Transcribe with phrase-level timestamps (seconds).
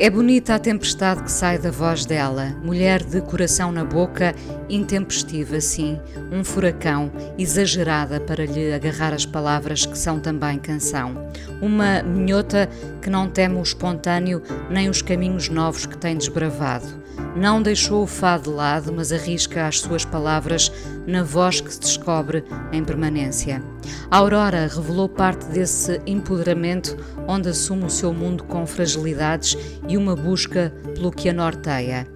[0.00, 4.32] É bonita a tempestade que sai da voz dela, mulher de coração na boca,
[4.68, 5.98] intempestiva, sim,
[6.30, 11.28] um furacão, exagerada para lhe agarrar as palavras que são também canção.
[11.60, 12.68] Uma minhota
[13.02, 14.40] que não teme o espontâneo
[14.70, 16.97] nem os caminhos novos que tem desbravado.
[17.36, 20.72] Não deixou o fado de lado, mas arrisca as suas palavras
[21.06, 23.62] na voz que se descobre em permanência.
[24.10, 26.96] A Aurora revelou parte desse empoderamento
[27.26, 29.56] onde assume o seu mundo com fragilidades
[29.88, 32.06] e uma busca pelo que a norteia.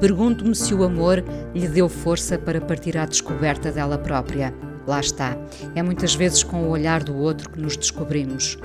[0.00, 1.22] Pergunto-me se o amor
[1.54, 4.52] lhe deu força para partir à descoberta dela própria.
[4.86, 5.36] Lá está.
[5.74, 8.58] É muitas vezes com o olhar do outro que nos descobrimos.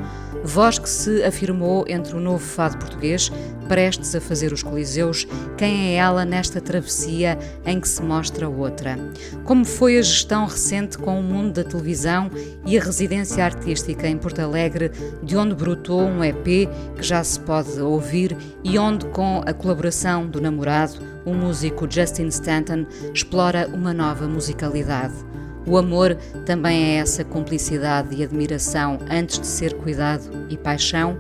[0.44, 3.32] Voz que se afirmou entre o novo fado português,
[3.68, 8.98] prestes a fazer os coliseus, quem é ela nesta travessia em que se mostra outra?
[9.44, 12.32] Como foi a gestão recente com o mundo da televisão
[12.66, 17.40] e a residência artística em Porto Alegre, de onde brotou um EP que já se
[17.42, 23.94] pode ouvir e onde, com a colaboração do namorado, o músico Justin Stanton, explora uma
[23.94, 25.16] nova musicalidade.
[25.68, 26.16] O amor
[26.46, 31.18] também é essa cumplicidade e admiração antes de ser cuidado e paixão.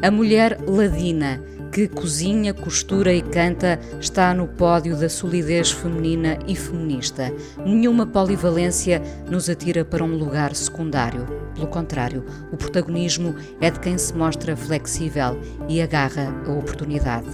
[0.00, 1.38] A mulher ladina,
[1.70, 7.30] que cozinha, costura e canta, está no pódio da solidez feminina e feminista.
[7.64, 11.26] Nenhuma polivalência nos atira para um lugar secundário.
[11.54, 17.28] Pelo contrário, o protagonismo é de quem se mostra flexível e agarra a oportunidade.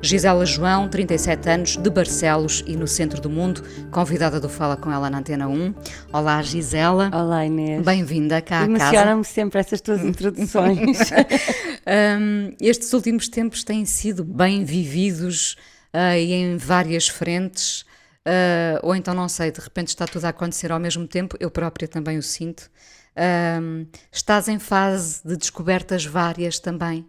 [0.00, 4.90] Gisela João, 37 anos, de Barcelos e no centro do mundo, convidada do Fala com
[4.92, 5.74] ela na Antena 1.
[6.12, 7.10] Olá, Gisela.
[7.12, 7.84] Olá, Inês.
[7.84, 8.84] Bem-vinda cá à casa.
[8.84, 10.98] Emociona-me sempre essas tuas introduções.
[12.20, 15.56] um, estes últimos tempos têm sido bem vividos
[15.92, 17.82] uh, e em várias frentes.
[18.26, 21.50] Uh, ou então, não sei, de repente está tudo a acontecer ao mesmo tempo, eu
[21.50, 22.70] própria também o sinto.
[23.60, 27.04] Um, estás em fase de descobertas várias também?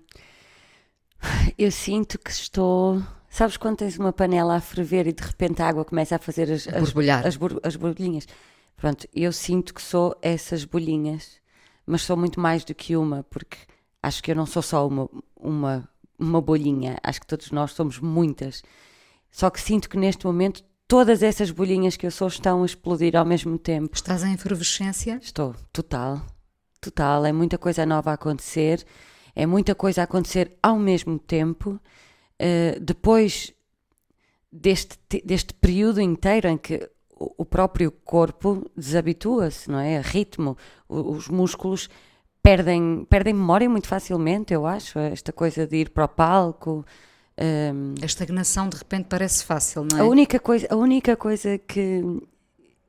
[1.57, 3.01] Eu sinto que estou.
[3.29, 6.51] Sabes quando tens uma panela a ferver e de repente a água começa a fazer
[6.51, 8.27] as, as, as, as borbulhinhas?
[8.75, 11.39] Pronto, eu sinto que sou essas bolinhas,
[11.85, 13.57] mas sou muito mais do que uma, porque
[14.01, 17.99] acho que eu não sou só uma, uma, uma bolhinha, acho que todos nós somos
[17.99, 18.63] muitas.
[19.29, 23.15] Só que sinto que neste momento todas essas bolhinhas que eu sou estão a explodir
[23.15, 23.95] ao mesmo tempo.
[23.95, 25.19] Estás em efervescência?
[25.21, 26.25] Estou, total.
[26.81, 28.85] Total, é muita coisa nova a acontecer
[29.39, 31.79] é muita coisa a acontecer ao mesmo tempo.
[32.41, 33.53] Uh, depois
[34.51, 39.97] deste, deste período inteiro em que o, próprio corpo desabitua-se, não é?
[39.97, 40.57] A ritmo,
[40.87, 41.89] os músculos
[42.41, 44.97] perdem, perdem memória muito facilmente, eu acho.
[44.99, 46.85] Esta coisa de ir para o palco.
[47.37, 50.01] Um, ehm, a estagnação de repente parece fácil, não é?
[50.01, 52.01] A única coisa, a única coisa que,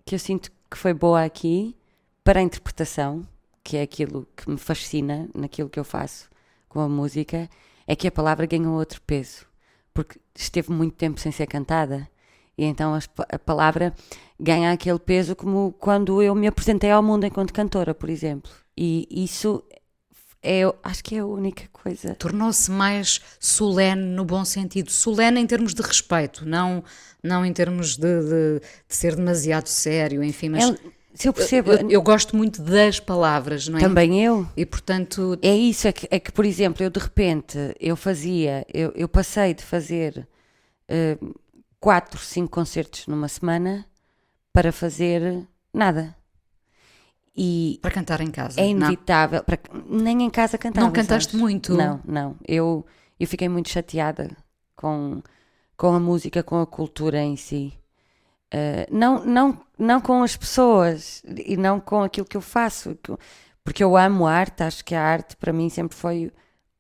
[0.05, 1.77] que eu sinto que foi boa aqui
[2.23, 3.27] para a interpretação,
[3.65, 6.30] que é aquilo que me fascina naquilo que eu faço,
[6.71, 7.51] com a música
[7.87, 9.45] é que a palavra ganhou outro peso,
[9.93, 12.09] porque esteve muito tempo sem ser cantada.
[12.57, 13.93] E então a, palavra
[14.39, 18.51] ganha aquele peso como quando eu me apresentei ao mundo enquanto cantora, por exemplo.
[18.77, 19.63] E isso
[20.43, 22.15] é, acho que é a única coisa.
[22.15, 24.91] Tornou-se mais solene no bom sentido.
[24.91, 26.85] Solene em termos de respeito, não,
[27.23, 30.71] não em termos de, de, de ser demasiado sério, enfim, mas.
[30.71, 31.73] É se eu percebo.
[31.73, 33.81] Eu, eu, gosto muito das palavras, não é?
[33.81, 34.47] Também eu.
[34.57, 35.39] E portanto.
[35.43, 39.09] É isso, é que, é que por exemplo, eu de repente, eu fazia, eu, eu
[39.09, 40.27] passei de fazer
[40.89, 41.35] uh,
[41.79, 43.87] quatro, cinco concertos numa semana
[44.53, 46.15] para fazer nada.
[47.37, 48.61] E para cantar em casa.
[48.61, 49.43] É inevitável.
[49.43, 50.87] Para, nem em casa cantava.
[50.87, 51.41] Não cantaste sabes?
[51.41, 51.75] muito?
[51.75, 52.37] Não, não.
[52.47, 52.85] Eu,
[53.19, 54.37] eu fiquei muito chateada
[54.77, 55.23] com,
[55.77, 57.73] com a música, com a cultura em si.
[58.53, 62.99] Uh, não, não, não com as pessoas e não com aquilo que eu faço,
[63.63, 66.33] porque eu amo a arte, acho que a arte para mim sempre foi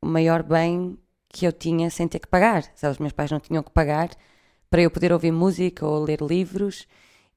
[0.02, 2.64] o maior bem que eu tinha sem ter que pagar.
[2.82, 4.10] Os meus pais não tinham que pagar
[4.68, 6.86] para eu poder ouvir música ou ler livros,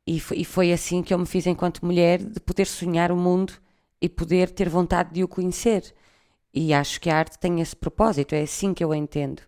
[0.05, 3.15] e foi, e foi assim que eu me fiz enquanto mulher de poder sonhar o
[3.15, 3.53] mundo
[4.01, 5.93] e poder ter vontade de o conhecer.
[6.53, 9.41] E acho que a arte tem esse propósito, é assim que eu a entendo.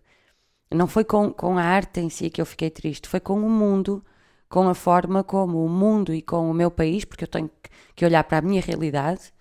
[0.70, 3.50] Não foi com, com a arte em si que eu fiquei triste, foi com o
[3.50, 4.04] mundo
[4.48, 7.50] com a forma como o mundo e com o meu país, porque eu tenho
[7.94, 9.32] que olhar para a minha realidade,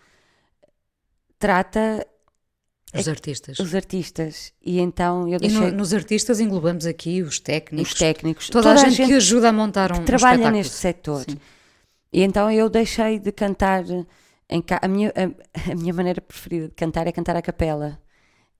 [1.37, 2.05] trata
[2.93, 3.59] Os artistas.
[3.59, 4.53] os artistas.
[4.65, 8.71] E então eu E deixei no- nos artistas englobamos aqui os técnicos, os técnicos, toda,
[8.71, 10.57] a gente, que ajuda a montar um, que um trabalha espetáculo.
[10.57, 11.21] neste setor.
[11.29, 11.37] Sim.
[12.11, 13.83] E então eu deixei de cantar
[14.49, 14.79] em ca...
[14.81, 17.99] a, minha, a, a minha maneira preferida de cantar é cantar a capela,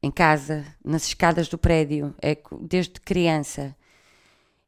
[0.03, 3.75] em casa, nas escadas do prédio, é desde criança.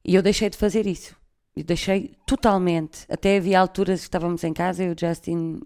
[0.05, 1.15] E eu deixei de fazer isso.
[1.57, 3.05] Eu deixei totalmente.
[3.09, 5.59] Até havia alturas que estávamos em casa e o Justin.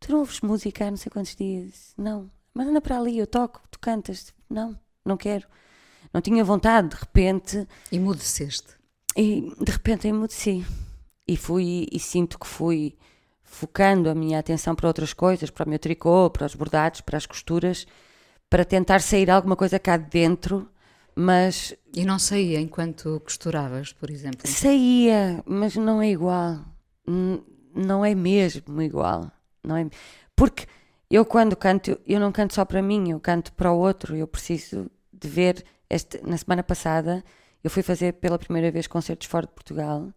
[0.00, 1.92] Tu não ouves música há não sei quantos dias?
[1.98, 2.30] Não.
[2.54, 4.32] Mas anda para ali, eu toco, tu cantas.
[4.48, 5.46] Não, não quero.
[6.14, 7.68] Não tinha vontade, de repente.
[7.92, 8.72] E mudeceste.
[9.14, 10.64] E de repente emudeci.
[11.26, 12.96] E fui, e sinto que fui
[13.42, 17.18] focando a minha atenção para outras coisas, para o meu tricô, para os bordados, para
[17.18, 17.86] as costuras,
[18.48, 20.70] para tentar sair alguma coisa cá de dentro,
[21.20, 24.46] mas E não saía enquanto costuravas, por exemplo.
[24.46, 26.64] saía, mas não é igual.
[27.74, 29.28] Não é mesmo igual.
[29.64, 29.90] Não é...
[30.36, 30.66] Porque
[31.10, 34.28] eu quando canto, eu não canto só para mim, eu canto para o outro, eu
[34.28, 35.64] preciso de ver.
[35.90, 37.24] Este, na semana passada
[37.64, 40.12] eu fui fazer pela primeira vez concertos fora de Portugal,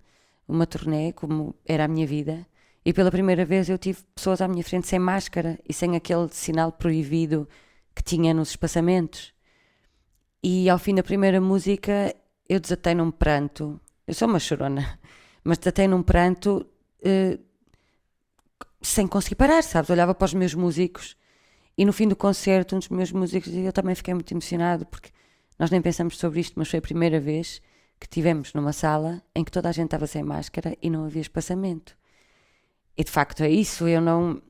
[0.47, 2.45] uma turnê, como era a minha vida,
[2.85, 6.29] e pela primeira vez eu tive pessoas à minha frente sem máscara e sem aquele
[6.29, 7.49] sinal proibido
[7.95, 9.33] que tinha nos espaçamentos.
[10.43, 12.15] E ao fim da primeira música
[12.49, 13.79] eu desatei num pranto.
[14.07, 14.99] Eu sou uma chorona,
[15.43, 16.65] mas desatei num pranto
[17.03, 17.39] eh,
[18.81, 19.89] sem conseguir parar, sabes?
[19.89, 21.15] Olhava para os meus músicos
[21.77, 25.09] e no fim do concerto, um dos meus músicos, eu também fiquei muito emocionado porque
[25.57, 27.61] nós nem pensamos sobre isto, mas foi a primeira vez
[27.99, 31.21] que tivemos numa sala em que toda a gente estava sem máscara e não havia
[31.21, 31.95] espaçamento.
[32.97, 34.41] E de facto é isso, eu não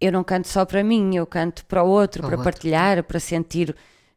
[0.00, 2.44] eu não canto só para mim, eu canto para o outro, Para para outro.
[2.52, 3.74] partilhar, para sentir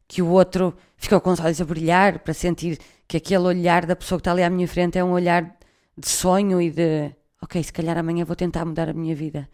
[0.09, 3.95] que o outro ficou com os olhos a brilhar, para sentir que aquele olhar da
[3.95, 5.56] pessoa que está ali à minha frente é um olhar
[5.95, 9.47] de sonho e de ok, se calhar amanhã vou tentar mudar a minha vida.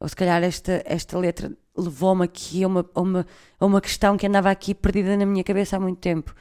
[0.00, 3.26] Ou se calhar esta, esta letra levou-me aqui a uma, a, uma,
[3.60, 6.34] a uma questão que andava aqui perdida na minha cabeça há muito tempo.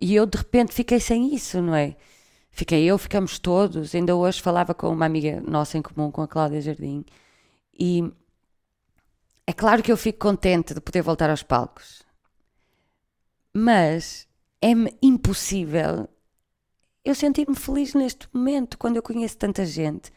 [0.00, 1.96] E eu de repente fiquei sem isso, não é?
[2.50, 3.94] Fiquei eu, ficamos todos.
[3.94, 7.04] Ainda hoje falava com uma amiga nossa em comum, com a Cláudia Jardim,
[7.78, 8.12] e
[9.46, 12.02] é claro que eu fico contente de poder voltar aos palcos,
[13.54, 14.26] mas
[14.60, 16.08] é-me impossível
[17.04, 20.12] eu sentir-me feliz neste momento quando eu conheço tanta gente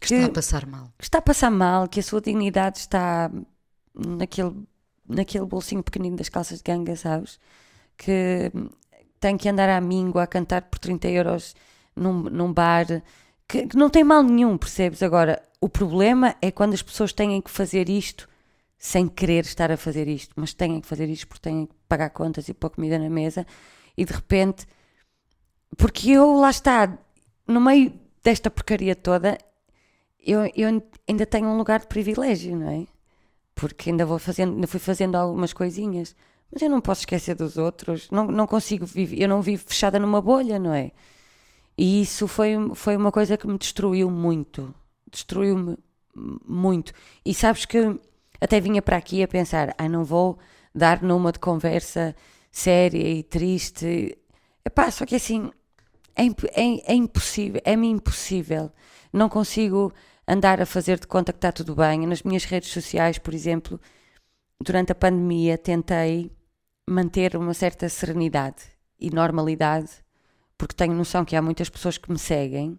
[0.00, 0.92] Que está a passar mal.
[0.98, 3.30] que está a passar mal, que a sua dignidade está
[3.94, 4.54] naquele,
[5.08, 7.38] naquele bolsinho pequenino das calças de ganga, sabes?
[7.96, 8.50] Que
[9.20, 11.54] tem que andar à míngua a cantar por 30 euros
[11.96, 12.86] num, num bar,
[13.48, 15.02] que, que não tem mal nenhum, percebes?
[15.02, 18.28] Agora, o problema é quando as pessoas têm que fazer isto
[18.78, 22.10] sem querer estar a fazer isto, mas têm que fazer isto porque têm que pagar
[22.10, 23.46] contas e pôr comida na mesa
[23.96, 24.66] e de repente,
[25.76, 26.98] porque eu lá está,
[27.46, 27.92] no meio
[28.22, 29.38] desta porcaria toda,
[30.18, 32.86] eu, eu ainda tenho um lugar de privilégio, não é?
[33.54, 36.16] Porque ainda vou fazendo, ainda fui fazendo algumas coisinhas,
[36.50, 39.98] mas eu não posso esquecer dos outros, não, não consigo viver, eu não vivo fechada
[39.98, 40.90] numa bolha, não é?
[41.78, 44.74] E isso foi, foi uma coisa que me destruiu muito,
[45.10, 45.76] destruiu-me
[46.46, 46.92] muito.
[47.24, 48.00] E sabes que
[48.40, 50.38] até vinha para aqui a pensar, ah, não vou
[50.74, 52.14] dar numa de conversa
[52.50, 54.16] séria e triste.
[54.64, 55.50] Epá, só que assim,
[56.16, 58.70] é, é, é impossível, é-me impossível.
[59.12, 59.92] Não consigo
[60.26, 62.06] andar a fazer de conta que está tudo bem.
[62.06, 63.80] Nas minhas redes sociais, por exemplo,
[64.60, 66.30] durante a pandemia, tentei
[66.88, 68.62] manter uma certa serenidade
[68.98, 69.90] e normalidade,
[70.56, 72.78] porque tenho noção que há muitas pessoas que me seguem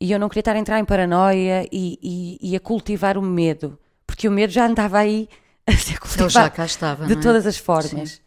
[0.00, 3.22] e eu não queria estar a entrar em paranoia e, e- e a cultivar o
[3.22, 5.28] medo, porque o medo já andava aí
[5.74, 7.06] a ser Ele cultivado já cá estava.
[7.06, 7.16] de é?
[7.16, 8.20] todas as formas.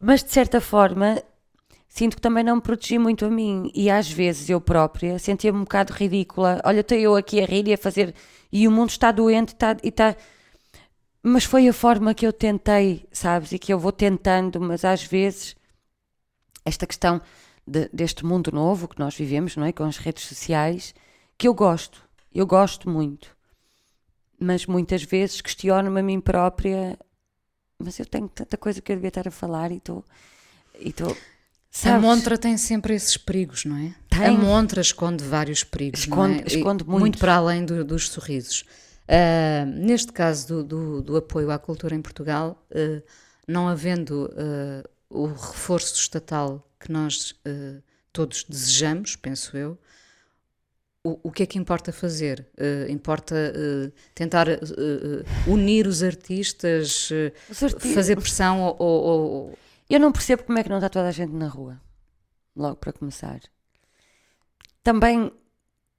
[0.00, 1.22] Mas de certa forma,
[1.88, 5.58] sinto que também não me protegi muito a mim e às vezes eu própria sentia-me
[5.58, 6.60] um bocado ridícula.
[6.64, 8.14] Olha, estou eu aqui a rir e a fazer
[8.52, 10.14] e o mundo está doente está, e está.
[11.22, 13.52] Mas foi a forma que eu tentei, sabes?
[13.52, 15.56] E que eu vou tentando, mas às vezes
[16.64, 17.20] esta questão
[17.66, 19.72] de- deste mundo novo que nós vivemos, não é?
[19.72, 20.94] Com as redes sociais,
[21.36, 22.02] que eu gosto,
[22.34, 23.35] eu gosto muito.
[24.38, 26.98] Mas muitas vezes questiono-me a mim própria
[27.78, 30.02] mas eu tenho tanta coisa que eu devia estar a falar e estou.
[30.80, 31.14] E estou
[31.84, 33.94] A montra tem sempre esses perigos, não é?
[34.08, 34.26] Tem.
[34.28, 36.00] A montra esconde vários perigos.
[36.00, 36.46] Esconde- é?
[36.46, 37.00] Esconde muito.
[37.00, 38.64] Muito para além do- dos sorrisos.
[39.06, 43.02] Ah, neste caso do, do- do apoio à cultura em Portugal, ah,
[43.46, 47.34] não havendo ah, o reforço estatal que nós
[48.12, 49.78] todos desejamos, penso eu,
[51.10, 52.46] o, o que é que importa fazer?
[52.58, 54.56] Ah, importa ah, tentar ah,
[55.46, 57.10] unir os artistas,
[57.50, 59.58] Os arti- fazer pressão ou- ou-
[59.88, 61.80] Eu não percebo como é que não está toda a gente na rua.
[62.56, 63.40] Logo para começar.
[64.82, 65.30] Também,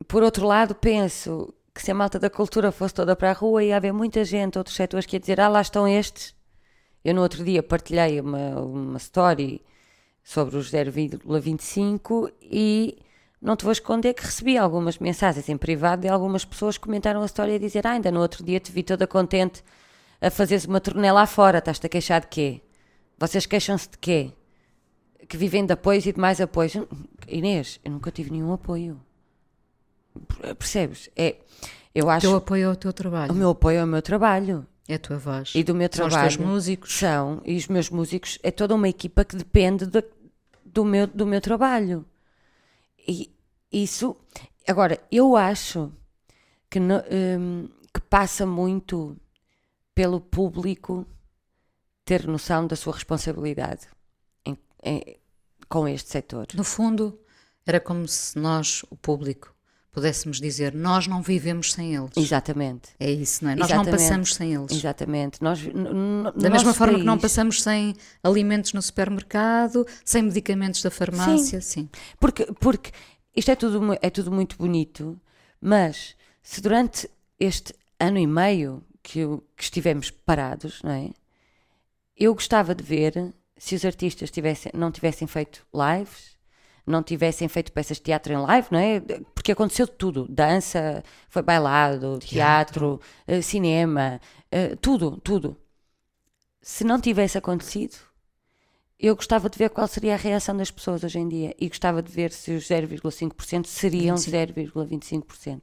[0.08, 3.64] por outro lado, penso que se a malta da cultura fosse toda para a rua,
[3.64, 6.36] ia haver muita gente, outros setores que ia dizer: Ah, lá estão estes.
[7.06, 9.62] Eu no outro dia partilhei uma, uma story
[10.24, 12.98] sobre os 0,25 e
[13.41, 17.22] não te vou esconder que recebi algumas mensagens em privado de algumas pessoas que comentaram
[17.22, 19.63] a história e dizer: ah, ainda no outro dia te vi toda contente
[20.20, 22.62] a fazeres uma turnê lá fora, estás-te a queixar de quê?
[23.20, 24.32] Vocês queixam-se de quê?
[25.27, 26.74] Que vivem de apoios e de mais apoios.
[27.27, 29.00] Inês, eu nunca tive nenhum apoio.
[30.58, 31.10] Percebes?
[31.15, 31.36] É,
[31.94, 32.25] eu acho.
[32.27, 33.32] O teu apoio é o teu trabalho.
[33.32, 34.65] O meu apoio é o meu trabalho.
[34.88, 35.51] É a tua voz.
[35.53, 36.29] E do meu São trabalho.
[36.29, 36.98] os teus músicos.
[36.98, 40.03] São, e os meus músicos, é toda uma equipa que depende do,
[40.65, 42.06] do, meu, do meu trabalho.
[43.08, 43.34] E
[43.72, 44.16] isso.
[44.68, 45.92] Agora, eu acho
[46.70, 49.16] que, no- hum, que passa muito
[49.96, 51.06] pelo público
[52.06, 53.88] ter noção da sua responsabilidade
[54.46, 55.20] em- em-
[55.70, 56.48] com este setor.
[56.54, 57.20] No fundo,
[57.66, 59.54] era como se nós, o público,
[59.98, 62.12] pudéssemos dizer: nós não vivemos sem eles.
[62.16, 62.89] Exatamente.
[63.00, 63.56] É isso, não é?
[63.56, 64.00] Nós não Exatamente.
[64.04, 64.72] passamos sem eles.
[64.72, 65.42] Exatamente.
[65.42, 65.60] Nós,
[66.36, 71.60] Da mesma forma que não país- passamos sem alimentos no supermercado, sem medicamentos da farmácia,
[71.62, 71.89] sim.
[72.20, 72.92] Porque, porque
[73.36, 75.20] isto é tudo, é tudo muito bonito,
[75.60, 79.22] mas se durante este ano e meio que,
[79.56, 81.10] que estivemos parados, não é?
[82.16, 86.37] Eu gostava de ver se os artistas tivessem, não tivessem feito lives,
[86.88, 89.00] não tivessem feito peças de teatro em live, não é?
[89.36, 94.20] Porque aconteceu de tudo: dança, foi bailado, teatro, eh, cinema,
[94.51, 95.56] eh, tudo, tudo.
[96.62, 97.96] Se não tivesse acontecido,
[99.00, 102.01] eu gostava de ver qual seria a reação das pessoas hoje em dia e gostava
[102.01, 105.62] de ver se os 0,5% seriam 0,25%.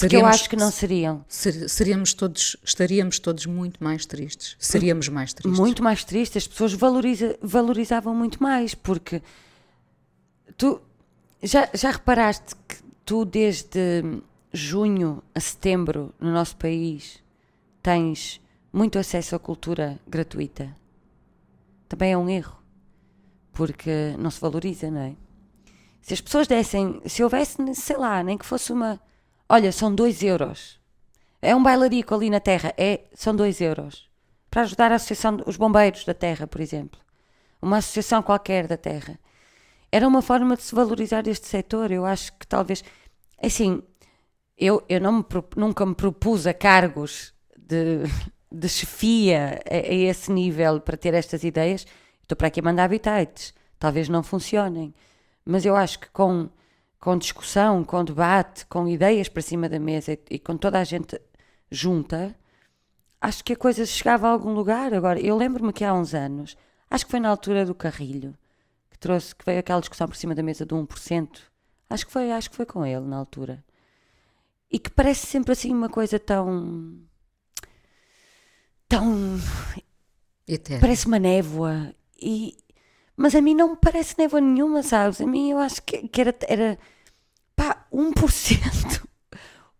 [0.00, 1.24] Porque eu acho que não seriam.
[1.26, 4.54] ser- seríamos todos, estaríamos todos muito mais tristes.
[4.60, 5.58] Seríamos mais tristes.
[5.58, 9.20] Muito mais tristes, as pessoas valoriza- valorizavam muito mais, porque
[10.56, 10.80] tu
[11.42, 14.02] já, já reparaste que tu desde
[14.52, 17.22] junho a setembro no nosso país
[17.82, 18.40] tens
[18.72, 20.74] muito acesso à cultura gratuita.
[21.88, 22.56] Também é um erro,
[23.52, 25.16] porque não se valoriza, não é?
[26.00, 29.00] Se as pessoas dessem, se houvesse, sei lá, nem que fosse uma.
[29.48, 30.80] Olha, são 2 euros.
[31.42, 32.72] É um bailarico ali na terra.
[32.76, 34.08] É, são 2 euros.
[34.50, 37.00] Para ajudar a Associação dos Bombeiros da Terra, por exemplo.
[37.60, 39.18] Uma associação qualquer da Terra.
[39.90, 41.90] Era uma forma de se valorizar este setor.
[41.90, 42.82] Eu acho que talvez.
[43.42, 43.82] Assim,
[44.56, 45.24] eu, eu não me
[45.56, 48.04] nunca me propus a cargos de,
[48.50, 51.86] de chefia a, a esse nível para ter estas ideias.
[52.22, 53.54] Estou para aqui a mandar habitats.
[53.78, 54.94] Talvez não funcionem.
[55.44, 56.48] Mas eu acho que com,
[56.98, 60.84] com discussão, com debate, com ideias para cima da mesa e, e com toda a
[60.84, 61.20] gente
[61.70, 62.34] junta,
[63.20, 64.92] acho que a coisa chegava a algum lugar.
[64.92, 66.56] Agora, eu lembro-me que há uns anos,
[66.90, 68.34] acho que foi na altura do Carrilho,
[68.96, 71.28] que trouxe, que veio aquela discussão por cima da mesa do 1%.
[71.88, 73.62] Acho que foi, acho que foi com ele na altura.
[74.70, 76.98] E que parece sempre assim uma coisa tão.
[78.88, 79.38] tão.
[80.48, 80.80] Eterno.
[80.80, 81.94] parece uma névoa.
[82.20, 82.56] E,
[83.16, 85.20] mas a mim não me parece névoa nenhuma, sabes?
[85.20, 86.78] A mim eu acho que, que era, era.
[87.54, 89.06] pá, 1%.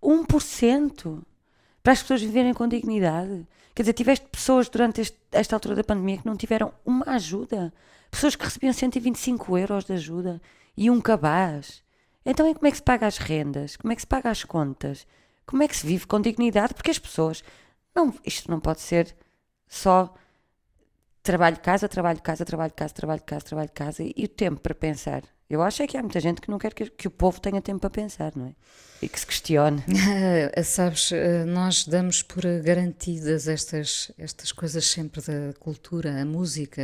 [0.03, 1.23] 1%.
[1.83, 3.47] Para as pessoas viverem com dignidade.
[3.77, 7.71] Quer dizer, tiveste pessoas durante este- esta altura da pandemia que não tiveram uma ajuda.
[8.11, 10.41] Pessoas que recebiam 125 euros de ajuda
[10.75, 11.83] e um cabaz.
[12.25, 13.77] Então, e como é que se paga as rendas?
[13.77, 15.07] Como é que se paga as contas?
[15.45, 16.73] Como é que se vive com dignidade?
[16.73, 17.45] Porque as pessoas.
[17.95, 19.15] Não, isto não pode ser
[19.69, 20.15] só
[21.23, 25.23] trabalho, casa, trabalho, casa, trabalho, casa, trabalho, casa, trabalho, casa e o tempo para pensar.
[25.49, 27.63] Eu acho é que há muita gente que não quer que, que o povo tenha
[27.63, 28.55] tempo para pensar, não é?
[29.01, 29.83] E que se questione.
[30.57, 36.83] Ah, sabes, ah, nós damos por garantidas estas, estas coisas sempre da cultura, a música,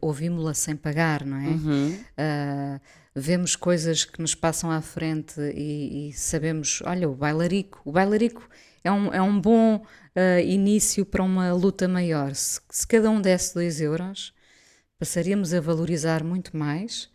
[0.00, 1.48] ouvimos-la sem pagar, não é?
[1.48, 2.04] Uhum.
[2.16, 2.80] Ah,
[3.14, 8.48] vemos coisas que nos passam à frente e, e sabemos, olha, o bailarico, o bailarico
[8.82, 9.84] é um, é um bom
[10.16, 12.34] ah, início para uma luta maior.
[12.34, 14.34] Se, se cada um desse dois euros,
[14.98, 17.08] passaríamos a valorizar muito mais.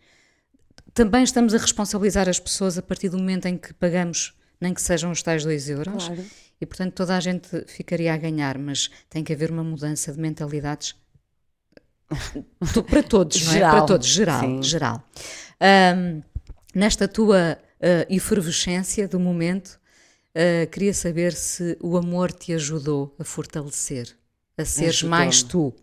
[0.94, 4.80] Também estamos a responsabilizar as pessoas a partir do momento em que pagamos, nem que
[4.80, 6.06] sejam os tais dois euros.
[6.06, 6.24] Claro.
[6.60, 10.18] E portanto toda a gente ficaria a ganhar, mas tem que haver uma mudança de
[10.18, 10.94] mentalidades
[12.88, 13.54] para todos, não é?
[13.54, 14.62] Geral, Para todos, geral, sim.
[14.62, 15.04] geral.
[15.60, 16.22] Ahm,
[16.74, 19.78] nesta tua ah, efervescência do momento,
[20.34, 24.16] ah, queria saber se o amor te ajudou a fortalecer,
[24.56, 25.74] a seres mais tu.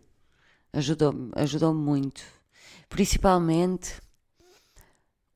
[0.72, 2.24] Ajudou-me, ajudou-me muito.
[2.90, 4.02] Principalmente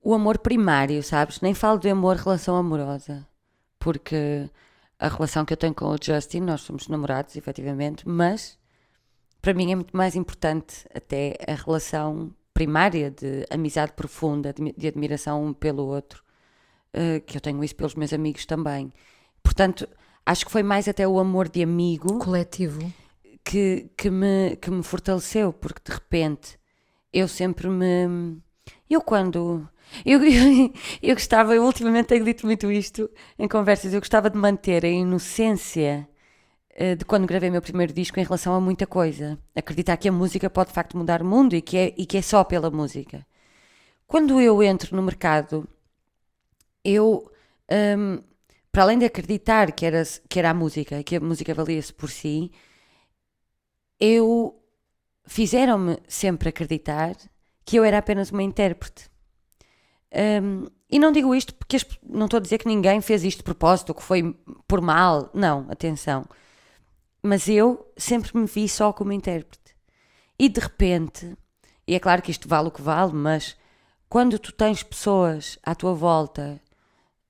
[0.07, 1.41] o amor primário, sabes?
[1.41, 3.27] Nem falo de amor, relação amorosa,
[3.77, 4.49] porque
[4.97, 8.57] a relação que eu tenho com o Justin, nós somos namorados, efetivamente, mas
[9.41, 15.43] para mim é muito mais importante até a relação primária de amizade profunda, de, admiração
[15.43, 16.23] um pelo outro,
[16.93, 18.93] eh, que eu tenho isso pelos meus amigos também.
[19.43, 19.89] portanto,
[20.25, 22.93] acho que foi mais até o amor de amigo Coletivo.
[23.43, 26.57] que, que, me, que me fortaleceu, porque de repente
[27.11, 28.41] eu sempre me.
[28.89, 29.67] Eu quando.
[30.05, 34.37] Eu, eu, eu gostava, eu ultimamente tenho dito muito isto em conversas, eu gostava de
[34.37, 36.07] manter a inocência
[36.71, 39.37] eh, de quando gravei meu primeiro disco em relação a muita coisa.
[39.55, 42.17] Acreditar que a música pode de facto mudar o mundo e que é, e que
[42.17, 43.25] é só pela música.
[44.07, 45.67] Quando eu entro no mercado,
[46.83, 47.29] eu,
[47.97, 48.23] hum,
[48.71, 52.09] para além de acreditar que era, que era a música, que a música valia-se por
[52.09, 52.51] si,
[53.99, 54.61] eu
[55.25, 57.15] fizeram-me sempre acreditar
[57.65, 59.09] que eu era apenas uma intérprete.
[60.13, 63.43] Um, e não digo isto porque não estou a dizer que ninguém fez isto de
[63.43, 64.35] propósito que foi
[64.67, 65.29] por mal.
[65.33, 66.25] Não, atenção.
[67.21, 69.75] Mas eu sempre me vi só como intérprete.
[70.39, 71.35] E de repente,
[71.85, 73.57] e é claro que isto vale o que vale, mas
[74.07, 76.61] quando tu tens pessoas à tua volta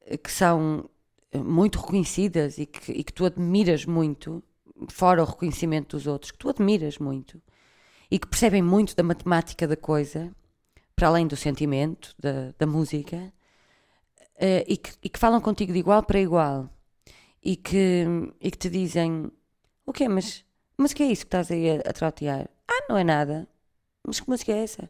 [0.06, 0.90] eh, que são
[1.32, 4.44] eh, muito reconhecidas e que, e que tu admiras muito,
[4.90, 7.42] fora o reconhecimento dos outros, que tu admiras muito
[8.12, 10.32] e que percebem muito da matemática da coisa,
[10.98, 13.32] para além do sentimento, da, da música,
[14.36, 16.68] uh, e, que, e, que, falam contigo de igual para igual
[17.42, 18.04] e que,
[18.42, 19.32] e que te dizem:
[19.86, 20.10] O quê?
[20.10, 20.44] Mas,
[20.76, 22.50] mas que é isso que estás aí a, a trotear?
[22.68, 23.48] Ah, não é nada.
[24.06, 24.90] Mas que música é essa?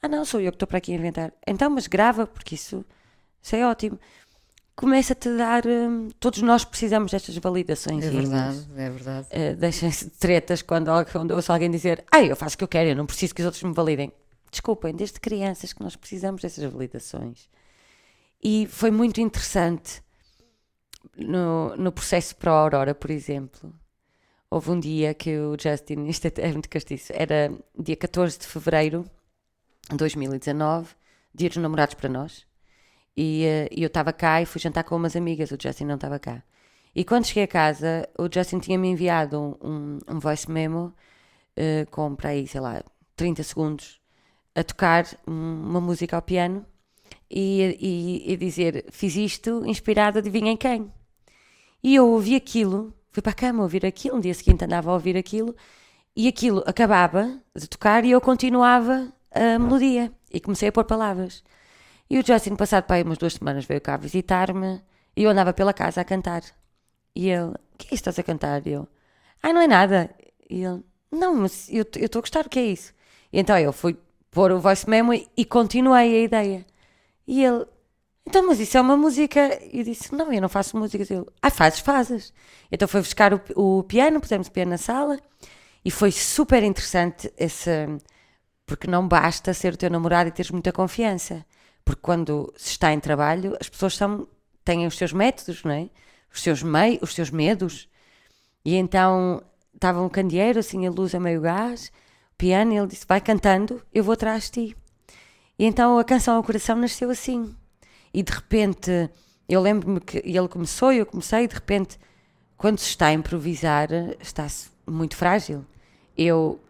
[0.00, 1.32] Ah, não, sou eu que estou para aqui a inventar.
[1.44, 2.84] Então, mas grava, porque isso,
[3.42, 3.98] isso é ótimo.
[4.76, 5.66] Começa-te a dar.
[5.66, 8.04] Hum, todos nós precisamos destas validações.
[8.04, 9.26] É verdade, é verdade.
[9.32, 12.90] Uh, Deixem-se tretas quando, quando ouço alguém dizer: Ah, eu faço o que eu quero,
[12.90, 14.12] eu não preciso que os outros me validem.
[14.50, 17.48] Desculpem, desde crianças que nós precisamos dessas validações.
[18.42, 20.02] E foi muito interessante
[21.16, 23.72] no, no processo para a Aurora, por exemplo.
[24.50, 28.46] Houve um dia que o Justin, isto é, é muito castiço, era dia 14 de
[28.46, 29.04] fevereiro
[29.94, 30.94] 2019,
[31.34, 32.46] dia dos namorados para nós.
[33.16, 36.18] E, uh, eu estava cá e fui jantar com umas amigas, o Justin não estava
[36.18, 36.42] cá.
[36.94, 40.94] E quando cheguei a casa, o Justin tinha-me enviado um, um, voice memo
[41.56, 42.82] uh, com, para aí, sei lá,
[43.16, 43.97] 30 segundos,
[44.58, 46.64] a tocar uma música ao piano
[47.30, 50.92] e, e, e dizer: Fiz isto inspirado, adivinhem quem?
[51.82, 54.94] E eu ouvi aquilo, fui para a cama ouvir aquilo, no dia seguinte andava a
[54.94, 55.54] ouvir aquilo,
[56.16, 61.44] e aquilo acabava de tocar e eu continuava a melodia e comecei a pôr palavras.
[62.10, 64.82] E o Justin, passado para aí umas duas semanas, veio cá visitar-me
[65.16, 66.42] e eu andava pela casa a cantar.
[67.14, 68.66] E ele, o que é isso que estás a cantar?
[68.66, 68.88] E eu,
[69.42, 70.10] ah, não é nada.
[70.48, 72.92] E ele, não, mas eu estou a gostar, o que é isso?
[73.32, 73.96] E então eu fui
[74.38, 76.66] pôr o voice memo e, continuei a ideia.
[77.26, 77.66] E ele,
[78.24, 79.58] então, mas isso é uma música.
[79.72, 82.32] E eu disse, não, eu não faço música Ele, ah, fazes, fazes.
[82.70, 85.18] Então foi buscar o, o piano, pusemos o piano na sala
[85.84, 87.70] e foi super interessante esse
[88.64, 91.44] porque não basta ser o teu namorado e teres muita confiança.
[91.84, 94.28] Porque quando se está em trabalho, as pessoas são,
[94.64, 95.90] têm os seus métodos, não é?
[96.32, 97.88] Os seus, mei, os seus medos.
[98.64, 99.42] E então
[99.74, 101.90] estava um candeeiro, assim, a luz a meio gás,
[102.38, 104.76] piano, ele disse: Vai cantando, eu vou atrás de ti.
[105.58, 107.54] E então a canção ao coração nasceu assim.
[108.14, 109.10] E de repente,
[109.48, 111.98] eu lembro-me que ele começou e eu comecei, e de repente,
[112.56, 113.88] quando se está a improvisar,
[114.20, 115.66] está-se muito frágil.
[116.16, 116.60] Eu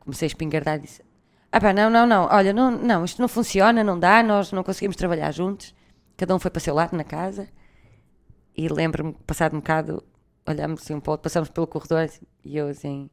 [0.00, 1.02] comecei a espingardar e disse:
[1.52, 4.62] ah pá, não, não, não, olha, não, não, isto não funciona, não dá, nós não
[4.62, 5.74] conseguimos trabalhar juntos.
[6.16, 7.48] Cada um foi para o seu lado na casa.
[8.56, 10.02] E lembro-me, passado um bocado,
[10.46, 12.08] olhámos assim um pouco, passamos pelo corredor
[12.44, 13.10] e eu assim,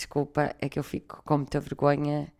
[0.00, 2.32] desculpa, é que eu fico com muita vergonha.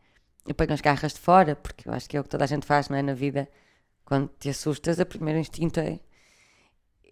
[0.46, 2.46] Eu ponho as garras de fora, porque eu acho que é o que toda a
[2.46, 3.02] gente faz, não é?
[3.02, 3.48] Na vida,
[4.04, 6.00] quando te assustas, o primeiro instinto é.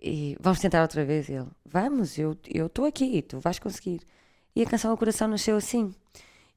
[0.03, 1.29] E vamos tentar outra vez.
[1.29, 4.01] Ele, vamos, eu estou aqui, tu vais conseguir.
[4.57, 5.93] E a canção ao coração nasceu assim.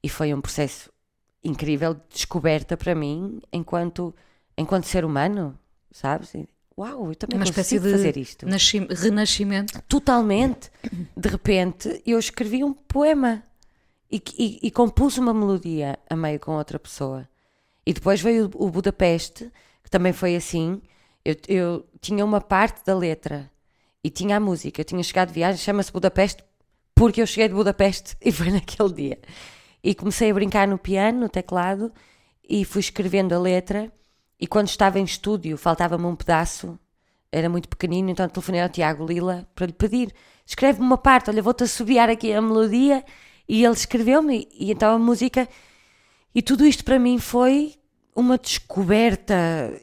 [0.02, 0.90] E foi um processo
[1.44, 4.14] incrível descoberta para mim enquanto,
[4.56, 5.58] enquanto ser humano,
[5.90, 6.32] sabes?
[6.78, 8.46] Uau, eu também Uma de fazer isto.
[8.94, 9.82] renascimento.
[9.82, 10.70] Totalmente.
[11.16, 13.44] De repente, eu escrevi um poema
[14.12, 17.26] e, e, e, compus uma melodia a meio com outra pessoa.
[17.86, 19.50] E depois veio o Budapeste,
[19.82, 20.82] que também foi assim.
[21.24, 23.50] Eu, eu tinha uma parte da letra
[24.04, 24.82] e tinha a música.
[24.82, 26.44] Eu tinha chegado de viagem, chama-se Budapeste,
[26.94, 29.18] porque eu cheguei de Budapeste e foi naquele dia.
[29.82, 31.90] E comecei a brincar no piano, no teclado,
[32.46, 33.90] e fui escrevendo a letra.
[34.38, 36.78] E quando estava em estúdio, faltava-me um pedaço,
[37.30, 40.12] era muito pequenino, então telefonei ao Tiago Lila para lhe pedir:
[40.44, 43.02] escreve-me uma parte, olha, vou-te assobiar aqui a melodia.
[43.52, 45.46] E ele escreveu-me, e então a música.
[46.34, 47.74] E tudo isto para mim foi
[48.16, 49.34] uma descoberta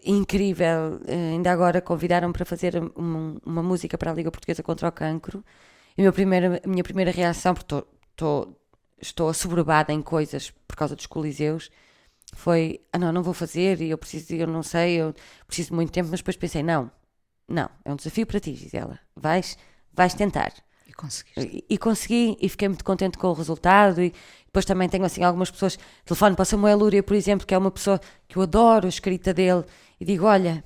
[0.04, 1.00] incrível.
[1.08, 4.92] Uh, ainda agora convidaram-me para fazer uma, uma, música para a Liga Portuguesa contra o
[4.92, 5.46] Cancro.
[5.96, 8.60] E a minha minha primeira reação, porque estou
[9.00, 11.70] estou assoberbada em coisas por causa dos coliseus,
[12.34, 15.14] foi, ah não, não vou fazer, e eu preciso, eu não sei, eu
[15.46, 16.90] preciso de muito tempo, mas depois pensei, não,
[17.48, 19.00] não, é um desafio para ti, Gisela.
[19.16, 19.60] Vais,
[19.94, 20.54] vais tentar.
[21.00, 21.40] Conseguiste.
[21.70, 24.02] E, e consegui e fiquei muito contente com o resultado.
[24.02, 24.14] E
[24.46, 25.78] depois também tenho assim algumas pessoas.
[26.04, 29.34] Telefone para Samuel Lúria, por exemplo, que é uma pessoa que eu adoro a escrita
[29.34, 29.64] dele.
[30.00, 30.64] E digo: Olha,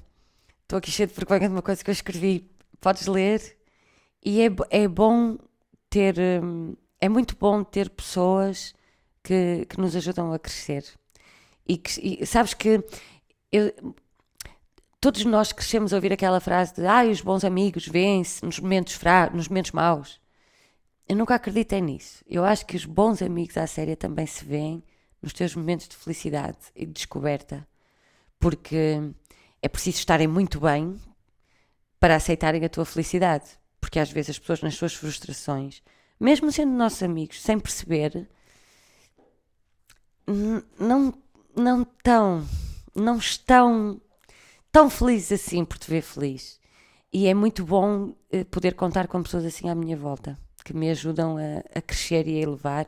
[0.64, 2.50] estou aqui cheio de vergonha de uma coisa que eu escrevi,
[2.82, 3.58] podes ler?
[4.26, 5.38] E é, é bom
[5.90, 6.16] ter.
[6.44, 8.74] hum, É muito bom ter pessoas
[9.24, 10.84] que, que nos ajudam a crescer.
[11.68, 12.84] E, que, e sabes que
[13.52, 13.94] eu-
[15.00, 18.94] todos nós crescemos a ouvir aquela frase de ai, os bons amigos vêm-se nos momentos
[18.94, 20.20] fracos, nos momentos maus.
[21.08, 22.24] Eu nunca acreditei nisso.
[22.28, 24.84] Eu acho que os bons amigos à séria também se veem
[25.22, 27.68] nos teus momentos de felicidade e de descoberta.
[28.40, 29.02] Porque
[29.62, 31.00] é preciso estarem muito bem
[32.00, 33.46] para aceitarem a tua felicidade.
[33.80, 35.82] Porque às vezes as pessoas, nas suas frustrações,
[36.20, 38.30] mesmo sendo nossos amigos, sem perceber,
[40.80, 41.14] não,
[41.56, 42.48] não estão,
[42.96, 44.02] não estão
[44.72, 46.60] tão felizes assim por te ver feliz.
[47.12, 50.90] E é muito bom eh, poder contar com pessoas assim à minha volta, que me
[50.90, 52.86] ajudam a, a crescer e a elevar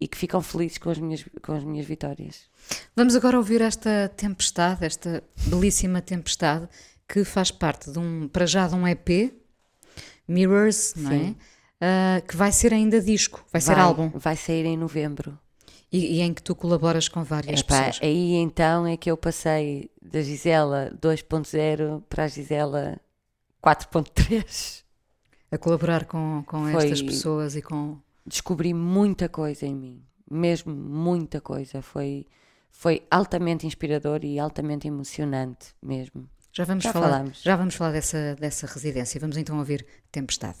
[0.00, 2.42] e que ficam felizes com as minhas, com as minhas vitórias.
[2.94, 6.68] Vamos agora ouvir esta tempestade, esta belíssima tempestade,
[7.08, 9.32] que faz parte de um, para já de um EP,
[10.26, 11.18] Mirrors, não é?
[11.18, 11.36] Sim.
[11.80, 14.10] Ah, que vai ser ainda disco, vai, ser Vai- álbum.
[14.14, 15.38] Vai sair em novembro.
[15.90, 17.98] E, e em que tu colaboras com várias Epá, pessoas.
[18.02, 23.00] aí então é que eu passei da Gisela 2.0 para a Gisela
[23.64, 24.82] 4.3.
[25.50, 27.98] A colaborar com, com Foi- estas pessoas e com.
[28.26, 31.80] Descobri muita coisa em mim, mesmo muita coisa.
[31.80, 32.26] Foi,
[32.70, 36.28] foi altamente inspirador e altamente emocionante mesmo.
[36.52, 37.42] Já vamos Já falar, falámos.
[37.42, 39.18] já vamos falar dessa, dessa residência.
[39.20, 40.58] Vamos então ouvir Tempestade.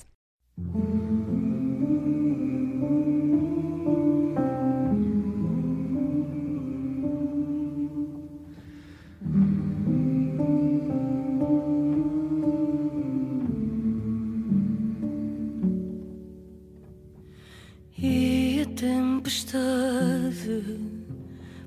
[19.28, 20.64] Tempestade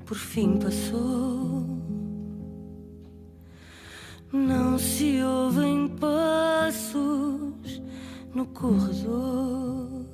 [0.05, 1.67] por fim passou.
[4.33, 7.81] Não se ouvem passos
[8.33, 10.07] no corredor.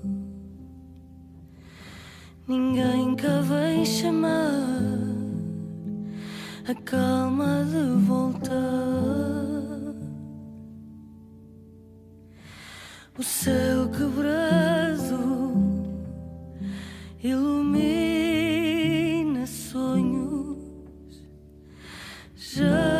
[2.46, 4.52] Ninguém cá vem chamar
[6.68, 8.78] a calma de volta.
[13.18, 15.07] O céu quebrado
[17.24, 18.68] ilumina
[19.48, 20.58] sonhos.
[22.36, 22.97] Já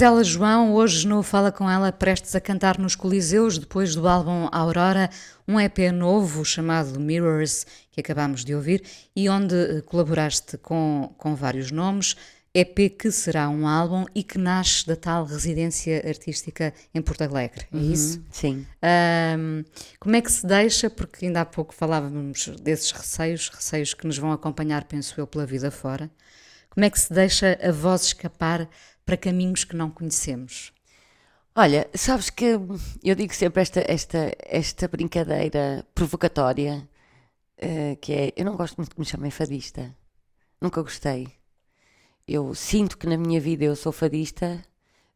[0.00, 4.48] Gisela João, hoje no Fala Com Ela, prestes a cantar nos Coliseus, depois do álbum
[4.50, 5.10] Aurora,
[5.46, 8.82] um EP novo chamado Mirrors, que acabámos de ouvir,
[9.14, 12.16] e onde eh, colaboraste com, com vários nomes,
[12.54, 17.66] EP que será um álbum e que nasce da tal residência artística em Porto Alegre,
[17.70, 18.24] é isso?
[18.30, 18.66] Sim.
[18.80, 19.64] Ahm,
[19.98, 24.16] como é que se deixa, porque ainda há pouco falávamos desses receios, receios que nos
[24.16, 26.10] vão acompanhar, penso eu, pela vida fora,
[26.70, 28.66] como é que se deixa a voz escapar
[29.10, 30.72] para caminhos que não conhecemos?
[31.52, 32.44] Olha, sabes que
[33.02, 36.88] eu digo sempre esta, esta, esta brincadeira provocatória,
[37.58, 39.92] eh, que é, eu não gosto muito que me chamem fadista,
[40.60, 41.26] nunca gostei.
[42.26, 44.64] Eu sinto que na minha vida eu sou fadista,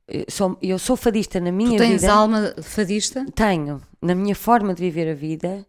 [0.08, 2.12] eh, sou, eu sou fadista na minha Tu tens vida.
[2.12, 3.24] alma fadista?
[3.32, 5.64] Tenho, na minha forma de viver a vida,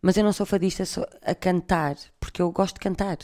[0.00, 3.18] mas eu não sou fadista só a cantar, porque eu gosto de cantar.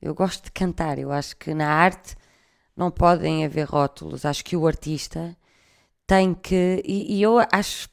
[0.00, 0.98] Eu gosto de cantar.
[0.98, 2.17] Eu acho que na arte
[2.78, 4.24] não podem haver rótulos.
[4.24, 5.36] Acho que o artista
[6.06, 6.82] tem que.
[6.86, 7.88] E, e eu acho,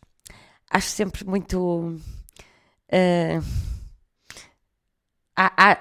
[0.69, 1.99] acho sempre muito.
[2.87, 3.39] eh,
[5.35, 5.79] há- há-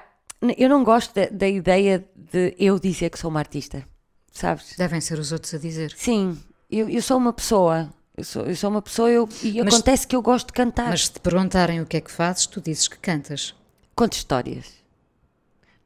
[0.58, 3.86] eu não gosto da, da ideia de eu dizer que sou uma artista,
[4.32, 4.74] sabes?
[4.76, 5.92] Devem ser os outros a dizer.
[5.96, 6.38] Sim,
[6.70, 7.92] eu, eu sou uma pessoa.
[8.16, 10.88] Eu sou, eu sou uma pessoa eu, e Mas- acontece que eu gosto de cantar.
[10.90, 13.54] Mas se te perguntarem o que é que fazes, tu dizes que cantas.
[13.96, 14.66] Conto histórias.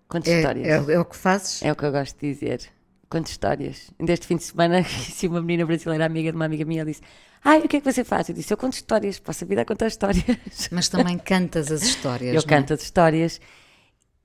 [0.09, 0.89] Conto É, histórias.
[0.89, 1.63] é, é o que fazes?
[1.63, 2.71] É o que eu gosto de dizer.
[3.09, 3.91] Conto histórias.
[3.99, 7.01] Deste fim de semana, se uma menina brasileira, amiga de uma amiga minha, disse:
[7.43, 8.29] Ai, o que é que você faz?
[8.29, 10.25] Eu disse: Eu conto histórias, passo a vida a contar histórias.
[10.71, 12.35] Mas também cantas as histórias.
[12.35, 12.45] Eu é?
[12.45, 13.41] canto as histórias.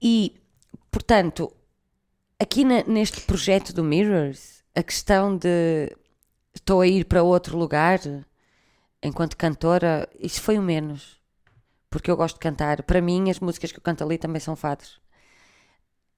[0.01, 0.35] E,
[0.91, 1.51] portanto,
[2.37, 5.95] aqui na- neste projeto do Mirrors, a questão de
[6.53, 7.99] estou a ir para outro lugar
[9.01, 11.21] enquanto cantora, isso foi o menos.
[11.89, 12.83] Porque eu gosto de cantar.
[12.83, 14.99] Para mim, as músicas que eu canto ali também são fados.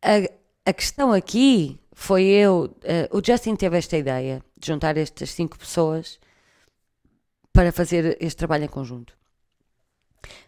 [0.01, 0.29] A,
[0.65, 2.75] a questão aqui foi eu.
[2.83, 6.19] eh, o Justin teve esta ideia de juntar estas cinco pessoas
[7.53, 9.13] para fazer este trabalho em conjunto.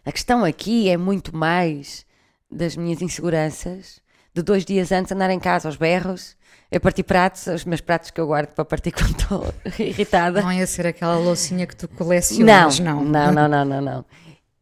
[0.04, 2.04] A questão aqui é muito mais
[2.50, 4.00] das minhas inseguranças,
[4.34, 6.36] de dois dias antes andar em casa aos berros,
[6.74, 10.42] a partir pratos, os meus pratos que eu guardo para partir quando estou irritada.
[10.42, 13.04] Não ia ser aquela loucinha que tu colecionas, não.
[13.04, 14.04] não, não, não, não, não.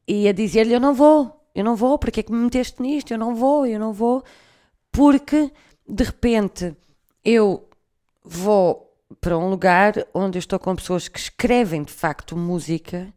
[0.07, 3.11] E a dizer-lhe: Eu não vou, eu não vou, porque é que me meteste nisto?
[3.11, 4.23] Eu não vou, eu não vou,
[4.97, 5.53] porque
[5.87, 6.75] de repente
[7.23, 7.69] eu
[8.25, 13.13] vou para um lugar onde eu estou com pessoas que escrevem de facto música,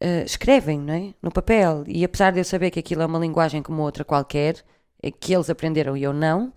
[0.00, 1.14] eh, escrevem, não é?
[1.22, 4.64] No papel, e apesar de eu saber que aquilo é uma linguagem como outra qualquer,
[5.02, 6.52] eh, que eles aprenderam e eu não,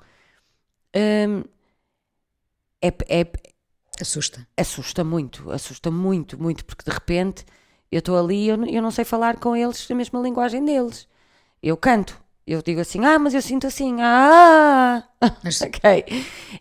[0.96, 1.43] hum,
[2.82, 3.26] é, é,
[4.00, 4.48] Assusta.
[4.56, 7.46] assusta muito, assusta muito, muito, porque de repente
[7.91, 11.08] eu estou ali e eu, eu não sei falar com eles a mesma linguagem deles.
[11.63, 15.03] Eu canto, eu digo assim, ah, mas eu sinto assim, ah,
[15.43, 15.81] Mas ok.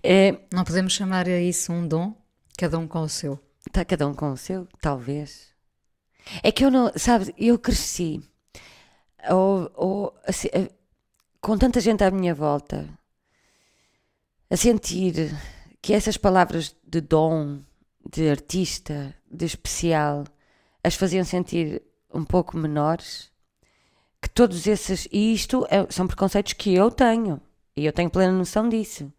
[0.02, 2.14] É, não podemos chamar a isso um dom?
[2.58, 3.38] Cada um com o seu.
[3.66, 5.48] Está cada um com o seu, talvez.
[6.42, 8.22] É que eu não, sabes, eu cresci
[9.30, 10.70] ou, ou, assim, eh,
[11.40, 12.88] com tanta gente à minha volta
[14.50, 15.34] a sentir
[15.82, 17.60] que essas palavras de dom,
[18.10, 20.24] de artista, de especial,
[20.82, 23.30] as faziam sentir um pouco menores.
[24.26, 25.06] Que todos esses.
[25.12, 27.40] E isto é- são preconceitos que eu tenho.
[27.76, 29.12] E eu tenho plena noção disso.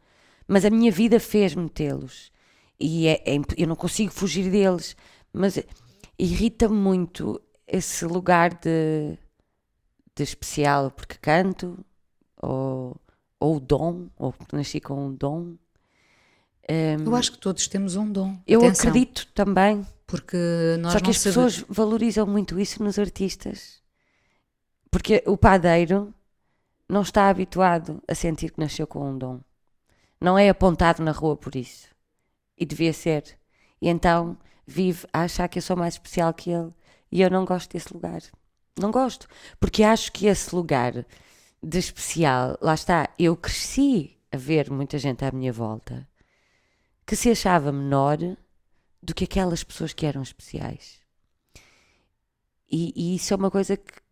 [0.45, 2.29] Mas a minha vida fez-me tê-los.
[2.77, 4.97] E é, é eu não consigo fugir deles.
[5.31, 5.57] Mas
[6.19, 9.17] irrita-me muito esse lugar de,
[10.15, 11.77] de especial, porque canto,
[12.41, 12.95] ou,
[13.39, 15.55] ou dom, ou nasci com um dom.
[16.69, 18.37] Hum, Eu acho que todos temos um dom.
[18.45, 19.85] eu Atenção, acredito também.
[20.05, 20.37] Porque
[20.79, 23.81] nós Só que as sabemos- pessoas valorizam muito isso nos artistas.
[24.97, 26.11] Porque o padeiro
[26.89, 29.39] não está habituado a sentir que nasceu com um dom.
[30.19, 31.87] Não é apontado na rua por isso.
[32.57, 33.37] E devia ser.
[33.79, 36.73] E então vive a achar que eu sou mais especial que ele.
[37.11, 38.23] E eu não gosto desse lugar.
[38.75, 39.27] Não gosto.
[39.59, 41.05] Porque acho que esse lugar
[41.61, 46.09] de especial, lá está, eu cresci a ver muita gente à minha volta
[47.05, 48.17] que se achava menor
[48.99, 50.99] do que aquelas pessoas que eram especiais.
[52.67, 54.06] E, e isso é uma coisa que,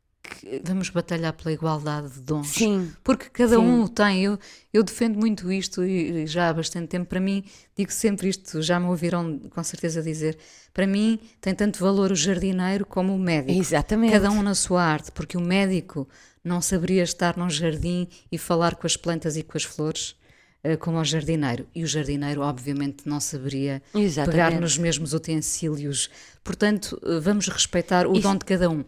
[0.63, 2.47] Vamos batalhar pela igualdade de dons.
[2.49, 3.61] sim, Porque cada Sim.
[3.63, 4.23] um o tem.
[4.23, 4.39] Eu,
[4.73, 7.05] eu defendo muito isto e já há bastante tempo.
[7.07, 7.43] Para mim,
[7.75, 10.37] digo sempre isto, já me ouviram com certeza dizer.
[10.73, 13.57] Para mim, tem tanto valor o jardineiro como o médico.
[13.59, 14.11] exatamente.
[14.13, 16.07] Cada um na sua arte, porque o médico
[16.43, 20.15] não saberia estar num jardim e falar com as plantas e com as flores
[20.63, 21.65] eh, como o jardineiro.
[21.73, 24.31] E o jardineiro, obviamente, não saberia Exatamente.
[24.31, 26.09] pegar nos mesmos utensílios.
[26.43, 28.83] Portanto, eh, vamos respeitar o Isso- dom de cada um.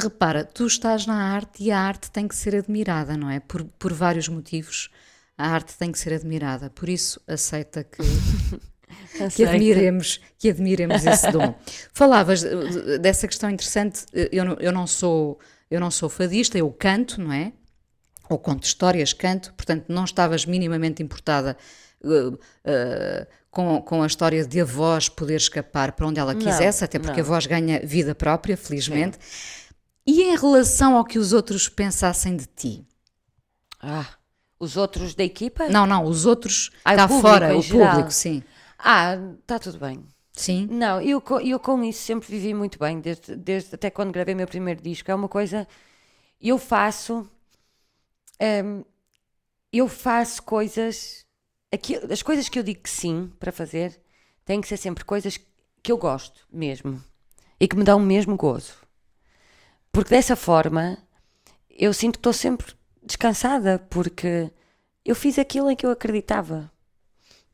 [0.00, 3.40] Repara, tu estás na arte e a arte tem que ser admirada, não é?
[3.40, 4.90] Por, por vários motivos.
[5.36, 6.70] A arte tem que ser admirada.
[6.70, 8.02] Por isso, aceita que,
[9.34, 11.54] que admiremos, que admiremos esse dom.
[11.92, 12.42] Falavas
[13.00, 14.04] dessa questão interessante.
[14.12, 15.38] Eu não, eu não sou
[15.72, 17.50] eu não sou fadista, eu canto, não é?
[18.28, 19.54] Ou conto histórias, canto.
[19.54, 21.56] Portanto, não estavas minimamente importada
[22.04, 26.40] eh, eh, com, com a história de a voz poder escapar para onde ela Não,
[26.42, 27.26] quisesse, até porque não.
[27.26, 29.18] a voz ganha vida própria, felizmente.
[30.06, 32.84] E em relação ao que os outros pensassem de ti?
[33.80, 34.06] Ah,
[34.58, 35.68] os outros da equipa?
[35.68, 37.88] Não, não, os outros Ah, cá fora, o geral.
[37.90, 38.42] público, sim.
[38.78, 40.04] Ah, está tudo bem.
[40.32, 40.66] Sim.
[40.70, 44.46] Não, eu, eu com isso sempre vivi muito bem, desde, desde até quando gravei meu
[44.46, 45.10] primeiro disco.
[45.10, 45.66] É uma coisa.
[46.40, 47.28] Eu faço.
[48.40, 48.84] hum,
[49.72, 51.24] eu faço coisas.
[51.72, 54.00] aqui- as coisas que eu digo que sim para fazer
[54.44, 55.38] têm que ser sempre coisas
[55.82, 57.02] que eu gosto mesmo
[57.60, 58.74] e que me dão o mesmo gozo.
[59.92, 60.98] Porque dessa forma
[61.70, 64.50] eu sinto que estou sempre descansada, porque
[65.04, 66.70] eu fiz aquilo em que eu acreditava.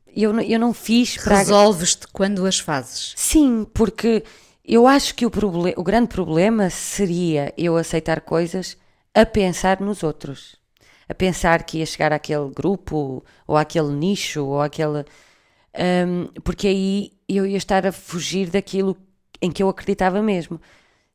[0.07, 3.13] Eu, eu não fiz para Resolves-te quando as fazes.
[3.15, 4.23] Sim, porque
[4.63, 5.31] eu acho que o,
[5.77, 8.77] o grande problema seria eu aceitar coisas
[9.13, 10.55] a pensar nos outros.
[11.07, 15.05] A pensar que ia chegar àquele grupo, ou àquele nicho, ou àquele.
[16.07, 18.95] hum, porque aí eu ia estar a fugir daquilo
[19.41, 20.61] em que eu acreditava mesmo.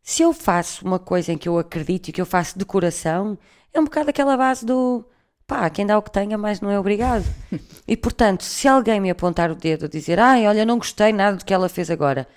[0.07, 3.39] Se eu faço uma coisa em que eu acredito e que eu faço de coração,
[3.73, 5.03] é um bocado aquela base do
[5.47, 7.25] pá, quem dá o que tenha, mais não é obrigado.
[7.89, 11.45] e portanto, se alguém me apontar o dedo, dizer, ai, olha, não gostei nada do
[11.45, 12.29] que ela fez agora,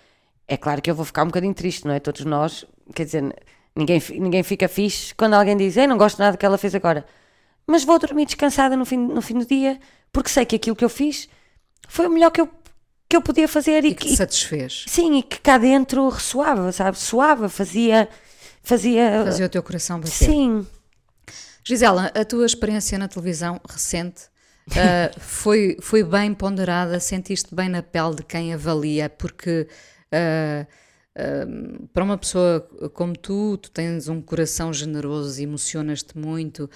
[0.47, 1.99] é claro que eu vou ficar um bocadinho triste, não é?
[1.99, 2.63] Todos nós,
[2.95, 3.35] quer dizer,
[3.75, 6.73] ninguém, ninguém fica fixe quando alguém diz, ei, não gosto nada do que ela fez
[6.73, 7.05] agora.
[7.67, 9.77] Mas vou dormir descansada no fim, no fim do dia,
[10.13, 11.27] porque sei que aquilo que eu fiz
[11.89, 12.49] foi o melhor que eu,
[13.09, 14.85] que eu podia fazer e, E que que- te satisfez.
[14.87, 16.97] sim, e que cá dentro ressoava, sabe?
[16.97, 18.09] Soava, fazia,
[18.63, 20.11] fazia, Fazia o teu coração bater.
[20.11, 20.65] sim,
[21.63, 24.23] Gisela, a tua experiência na televisão recente
[24.71, 26.99] ah, foi, foi bem ponderada?
[26.99, 29.09] Sentiste bem na pele de quem avalia?
[29.09, 29.67] Porque
[30.11, 30.65] ah,
[31.15, 31.45] ah,
[31.93, 32.61] para uma pessoa
[32.93, 36.69] como tu, tu tens um coração generoso, emocionas-te muito,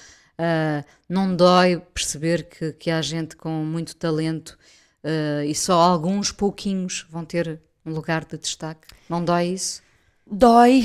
[1.07, 4.57] não dói perceber que, que há gente com muito talento
[5.03, 8.87] ah, e só alguns pouquinhos vão ter um lugar de destaque?
[9.09, 9.81] Não dói isso?
[10.25, 10.83] Dói,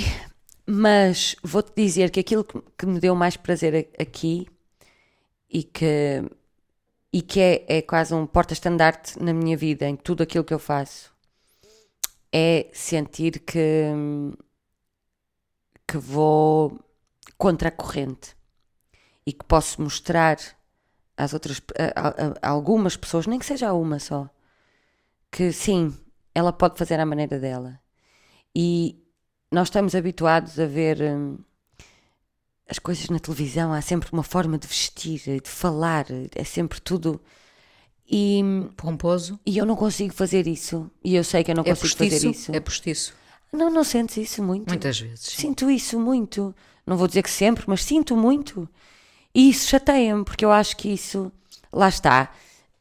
[0.66, 4.46] mas vou-te dizer que aquilo que, que me deu mais prazer aqui
[5.48, 6.24] e que,
[7.12, 10.58] e que é, é quase um porta-estandarte na minha vida, em tudo aquilo que eu
[10.58, 11.14] faço,
[12.32, 13.92] é sentir que,
[15.86, 16.78] que vou
[17.38, 18.34] contra a corrente
[19.24, 20.38] e que posso mostrar
[21.16, 24.28] às outras, a, a- a algumas pessoas, nem que seja uma só,
[25.30, 25.94] que sim,
[26.34, 27.78] ela pode fazer à maneira dela.
[28.54, 28.98] E
[29.50, 31.38] nós estamos habituados a ver hum,
[32.68, 37.20] as coisas na televisão, há sempre uma forma de vestir, de falar, é sempre tudo.
[38.08, 38.40] E,
[38.76, 39.38] Pomposo?
[39.44, 40.90] e eu não consigo fazer isso.
[41.02, 42.30] E eu sei que eu não É consigo fazer postiço?
[42.30, 42.54] isso.
[42.54, 43.14] É postiço.
[43.52, 44.68] Não, não sentes isso muito?
[44.68, 45.20] Muitas vezes.
[45.26, 45.42] sim.
[45.42, 46.54] Sinto isso muito.
[46.86, 48.68] Não vou dizer que sempre, mas sinto muito.
[49.36, 51.30] E isso chateia-me, porque eu acho que isso,
[51.70, 52.32] lá está,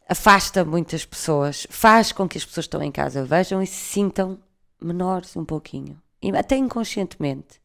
[0.08, 3.76] afasta muitas pessoas, faz com que as pessoas que estão em casa vejam e se
[3.76, 4.40] sintam
[4.82, 6.02] menores um pouquinho,
[6.34, 7.60] até inconscientemente.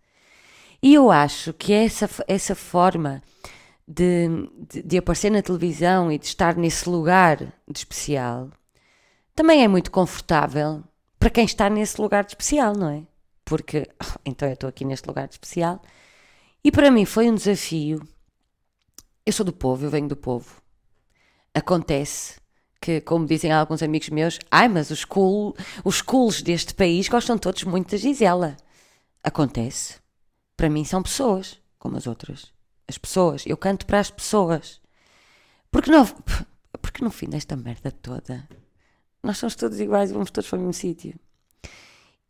[0.82, 3.22] E eu acho que essa, essa forma
[3.86, 4.28] de,
[4.68, 7.36] de, de aparecer na televisão e de estar nesse lugar
[7.68, 8.50] de especial
[9.36, 10.82] também é muito confortável
[11.16, 13.02] para quem está nesse lugar de especial, não é?
[13.44, 13.86] Porque
[14.26, 15.80] então eu estou aqui neste lugar de especial
[16.64, 18.02] e para mim foi um desafio.
[19.30, 20.60] Eu sou do povo, eu venho do povo.
[21.54, 22.40] Acontece
[22.80, 27.38] que, como dizem alguns amigos meus, ai, mas os, cool, os cools deste país gostam
[27.38, 28.56] todos muito da Gisela.
[29.22, 30.00] Acontece.
[30.56, 32.52] Para mim são pessoas, como as outras.
[32.88, 33.46] As pessoas.
[33.46, 34.80] Eu canto para as pessoas.
[35.70, 36.04] Porque, não,
[36.82, 38.48] porque no fim desta merda toda,
[39.22, 41.14] nós somos todos iguais e vamos todos para o mesmo sítio.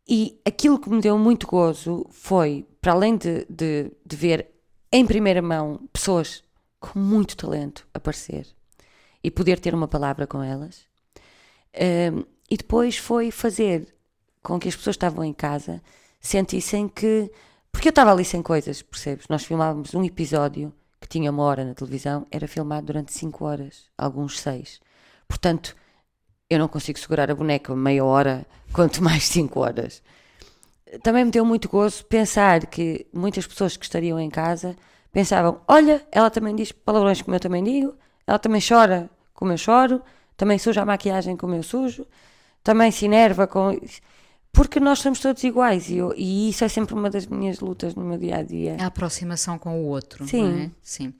[0.07, 4.51] E aquilo que me deu muito gozo foi, para além de, de, de ver
[4.91, 6.43] em primeira mão pessoas
[6.81, 8.45] com muito talento aparecer
[9.23, 10.83] e poder ter uma palavra com elas,
[12.13, 13.95] um, e depois foi fazer
[14.43, 15.81] com que as pessoas que estavam em casa
[16.19, 17.31] sentissem que.
[17.71, 19.27] Porque eu estava ali sem coisas, percebes?
[19.29, 23.85] Nós filmávamos um episódio que tinha uma hora na televisão, era filmado durante cinco horas,
[23.97, 24.81] alguns seis.
[25.27, 25.75] Portanto,
[26.49, 30.03] eu não consigo segurar a boneca meia hora, quanto mais cinco horas.
[31.01, 34.75] Também me deu muito gozo pensar que muitas pessoas que estariam em casa
[35.11, 37.93] pensavam: olha, ela também diz palavrões como eu também digo,
[38.25, 40.01] ela também chora como eu choro,
[40.37, 42.05] também suja a maquiagem como eu sujo,
[42.63, 43.79] também se enerva com.
[44.53, 47.95] Porque nós somos todos iguais e, eu- e isso é sempre uma das minhas lutas
[47.95, 48.75] no meu dia a dia.
[48.81, 50.43] A aproximação com o outro, Sim.
[50.51, 50.71] não é?
[50.83, 51.13] Sim.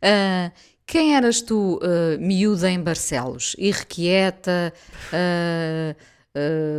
[0.00, 0.50] Ah,
[0.86, 3.54] quem eras tu, ah, miúda em Barcelos?
[3.58, 4.72] Irrequieta?
[5.12, 5.94] ah,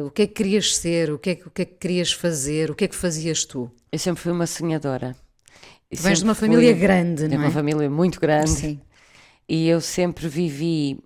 [0.06, 1.12] o que é que querias ser?
[1.12, 2.72] O que é que, o que é que querias fazer?
[2.72, 3.70] O que é que fazias tu?
[3.92, 5.16] Eu sempre fui uma sonhadora.
[5.96, 7.52] Tu vens de uma família fui- grande, de não uma é?
[7.52, 8.50] família muito grande.
[8.52, 8.82] Sim.
[9.48, 11.00] E eu sempre vivi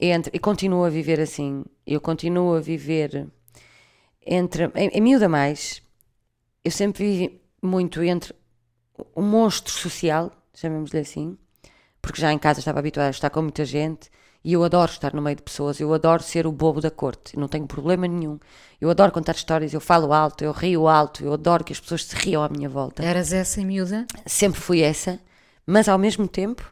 [0.00, 1.64] entre, e continuo a viver assim.
[1.86, 3.28] Eu continuo a viver
[4.26, 5.82] entre, em, em miúda mais,
[6.64, 8.34] eu sempre vivi muito entre
[9.16, 11.36] um monstro social, chamemos-lhe assim,
[12.00, 14.08] porque já em casa estava habituada a estar com muita gente
[14.44, 17.38] e eu adoro estar no meio de pessoas, eu adoro ser o bobo da corte,
[17.38, 18.38] não tenho problema nenhum.
[18.80, 22.04] Eu adoro contar histórias, eu falo alto, eu rio alto, eu adoro que as pessoas
[22.04, 24.06] se riam à minha volta Eras essa miúda?
[24.26, 25.20] sempre fui essa,
[25.66, 26.62] mas ao mesmo tempo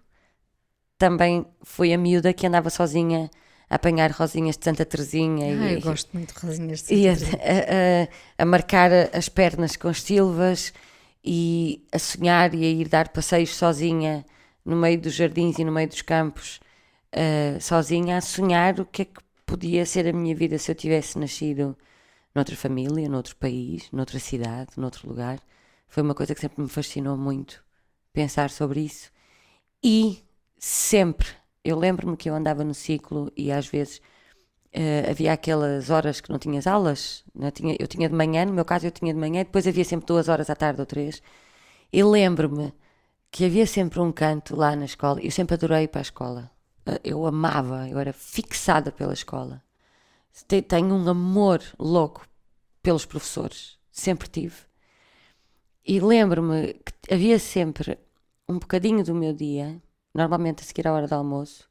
[0.99, 3.31] também fui a miúda que andava sozinha
[3.69, 7.09] a apanhar rosinhas de Santa Teresinha Ah, e, eu gosto muito de rosinhas de e
[7.09, 10.73] a, Santa a- a- a marcar as pernas com as silvas
[11.25, 14.25] e a sonhar e a ir dar passeios sozinha
[14.65, 16.61] no meio dos jardins e no meio dos campos,
[17.13, 20.75] eh, sozinha a sonhar o que é que podia ser a minha vida se eu
[20.75, 21.77] tivesse nascido
[22.35, 25.41] noutra família, noutro país, noutra cidade, noutro lugar.
[25.89, 27.63] Foi uma coisa que sempre me fascinou muito
[28.13, 29.11] pensar sobre isso.
[29.83, 30.23] E
[30.59, 31.29] sempre,
[31.65, 34.01] eu lembro-me que eu andava no ciclo e às vezes
[34.73, 38.53] eh, havia aquelas horas que não tinhas aulas, não tinha, eu tinha de manhã, no
[38.53, 41.23] meu caso eu tinha de manhã, depois havia sempre duas horas à tarde ou três.
[41.93, 42.73] E lembro-me
[43.31, 45.21] que havia sempre um canto lá na escola.
[45.23, 46.51] Eu sempre adorei ir para a escola.
[47.05, 49.63] Eu amava, eu era fixada pela escola.
[50.49, 52.27] Te- Tenho um amor louco
[52.83, 53.79] pelos professores.
[53.93, 54.57] Sempre tive.
[55.85, 57.99] E lembro-me que havia sempre
[58.49, 59.81] um bocadinho do meu dia,
[60.15, 61.69] normalmente a seguir à hora do almoço,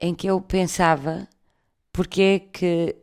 [0.00, 1.28] em que eu pensava
[1.92, 2.96] porque é que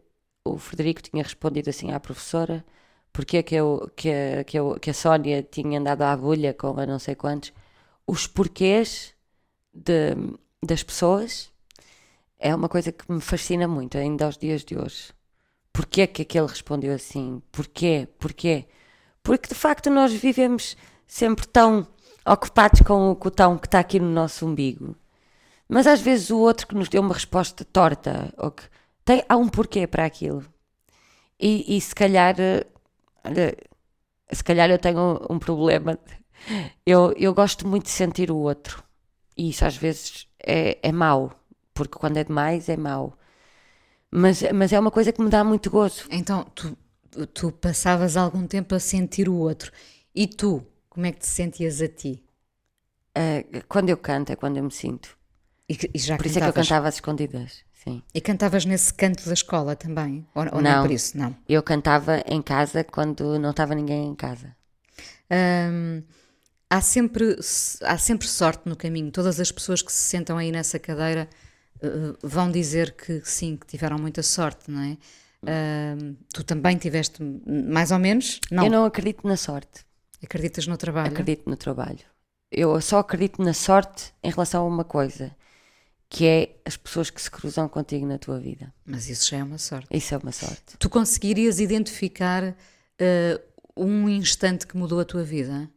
[0.46, 2.66] o Frederico tinha respondido assim à professora,
[3.14, 6.80] porque é que, eu, que, que, eu, que a Sónia tinha andado à agulha com
[6.80, 7.54] a não sei quantos,
[8.08, 9.16] os porquês
[9.74, 10.16] de,
[10.68, 11.50] das pessoas
[12.40, 15.12] é uma coisa que me fascina muito ainda aos dias de hoje.
[15.74, 17.42] Porquê que aquele respondeu assim?
[17.52, 18.08] Porquê?
[18.20, 18.66] Porquê?
[19.24, 21.88] Porque de facto nós vivemos sempre tão
[22.26, 24.96] ocupados com o cotão que está aqui no nosso umbigo.
[25.68, 28.64] Mas às vezes o outro que nos deu uma resposta torta, ou que
[29.04, 30.46] tem, há um porquê para aquilo.
[31.40, 32.66] E, e se calhar, eh,
[34.32, 35.98] se calhar eu tenho um problema.
[36.86, 38.84] Eu, eu gosto muito de sentir o outro.
[39.36, 41.32] E isso às vezes é, é mau,
[41.74, 43.18] porque quando é demais é mau.
[44.12, 46.06] Mas, mas é uma coisa que me dá muito gozo.
[46.10, 46.78] Então, tu,
[47.34, 49.72] tu passavas algum tempo a sentir o outro.
[50.16, 52.24] E tu, como é que te sentias a ti?
[53.14, 55.18] Eh, quando eu canto é quando eu me sinto.
[55.70, 56.68] E, e já Por isso é que eu cantavas?
[56.68, 57.64] cantava às escondidas.
[57.74, 58.02] Sim.
[58.14, 60.26] E cantavas nesse canto da escola também?
[60.36, 60.62] Ou, ou não.
[60.62, 60.82] Não.
[60.82, 61.18] por isso?
[61.18, 61.36] Não.
[61.48, 64.56] Eu cantava em casa quando não estava ninguém em casa.
[65.32, 66.04] Hum,
[66.70, 67.38] há, sempre,
[67.82, 69.12] há sempre sorte no caminho.
[69.12, 71.30] Todas as pessoas que se sentam aí nessa cadeira
[71.82, 74.98] eh, vão dizer que sim, que tiveram muita sorte, não é?
[75.44, 78.40] Hum, tu também tiveste mais ou menos?
[78.52, 78.66] Não.
[78.66, 79.86] Eu não acredito na sorte.
[80.24, 81.10] Acreditas no trabalho?
[81.10, 82.00] Acredito no trabalho.
[82.52, 85.36] Eu só acredito na sorte em relação a uma coisa,
[86.10, 88.74] que é as pessoas que se cruzam contigo na tua vida.
[88.86, 89.88] Mas isso já é uma sorte.
[89.92, 90.78] Isso é uma sorte.
[90.80, 92.56] Tu conseguirias identificar
[92.98, 93.40] eh,
[93.76, 95.70] um instante que mudou a tua vida?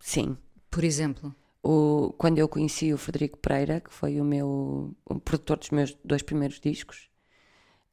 [0.00, 0.36] Sim.
[0.70, 1.34] Por exemplo?
[1.62, 5.96] O, quando eu conheci o Frederico Pereira, que foi o meu o produtor dos meus
[6.04, 7.08] dois primeiros discos,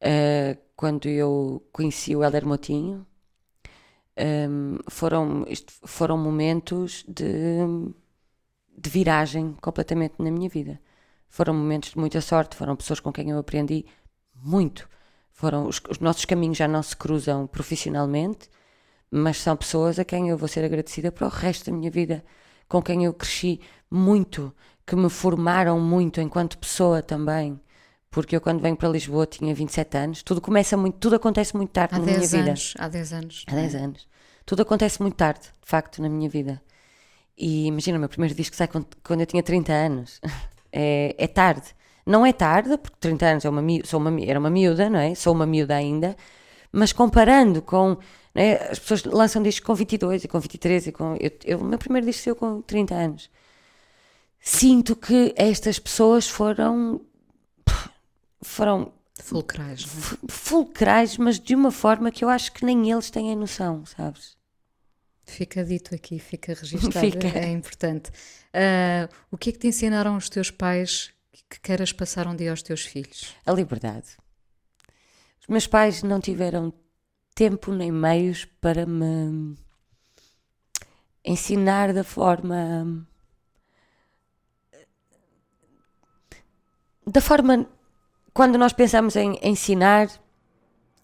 [0.01, 3.05] eh, quando eu conheci o Helder Motinho,
[4.15, 7.59] ehm, foram, isto foram momentos de,
[8.77, 10.81] de viragem completamente na minha vida.
[11.29, 13.85] Foram momentos de muita sorte, foram pessoas com quem eu aprendi
[14.35, 14.89] muito.
[15.31, 18.49] Foram os, os nossos caminhos já não se cruzam profissionalmente,
[19.11, 22.23] mas são pessoas a quem eu vou ser agradecida para o resto da minha vida,
[22.67, 23.59] com quem eu cresci
[23.89, 24.53] muito,
[24.87, 27.59] que me formaram muito enquanto pessoa também.
[28.09, 31.69] Porque eu quando venho para Lisboa tinha 27 anos, tudo começa muito, tudo acontece muito
[31.71, 32.49] tarde Há na minha 10 vida.
[32.49, 32.73] anos.
[32.77, 33.45] Há 10 anos.
[33.47, 34.07] Há 10 anos.
[34.45, 36.61] Tudo acontece muito tarde, de facto, na minha vida.
[37.37, 40.21] E imagina, o meu primeiro disco sai quando, quando eu tinha 30 anos.
[40.73, 41.75] É, é tarde.
[42.05, 45.13] Não é tarde, porque 30 anos é uma, sou uma, era uma miúda, não é?
[45.15, 46.15] Sou uma miúda ainda.
[46.71, 47.97] Mas comparando com.
[48.33, 48.71] não é?
[48.71, 51.15] As pessoas lançam discos com 22 e com 23 e com.
[51.19, 53.29] Eu, eu, o meu primeiro disco saiu com 30 anos.
[54.39, 57.01] Sinto que estas pessoas foram.
[58.41, 58.91] foram
[59.21, 59.83] Fulcrais.
[59.83, 59.87] é?
[59.87, 63.85] fu- fulcrais, mas de uma forma que eu acho que nem eles têm a noção,
[63.85, 64.35] sabes?
[65.25, 66.99] Fica dito aqui, fica registado.
[66.99, 67.27] Fica.
[67.27, 68.09] É importante.
[68.53, 71.11] Ah, o que é que te ensinaram os teus pais
[71.49, 73.35] que queiras passar um dia aos teus filhos?
[73.45, 74.07] A liberdade.
[75.51, 76.71] Meus pais não tiveram
[77.35, 79.53] tempo nem meios para me
[81.25, 83.05] ensinar da forma.
[87.05, 87.67] Da forma.
[88.33, 90.07] Quando nós pensamos em ensinar,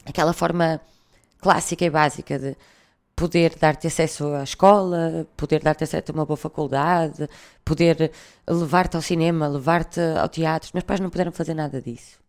[0.06, 0.80] aquela forma
[1.42, 2.56] clássica e básica de
[3.18, 7.28] poder dar-te acesso à escola, poder dar-te acesso a uma boa faculdade,
[7.66, 8.14] poder
[8.48, 10.70] levar-te ao cinema, levar-te ao teatro.
[10.74, 12.26] Meus pais não puderam fazer nada disso.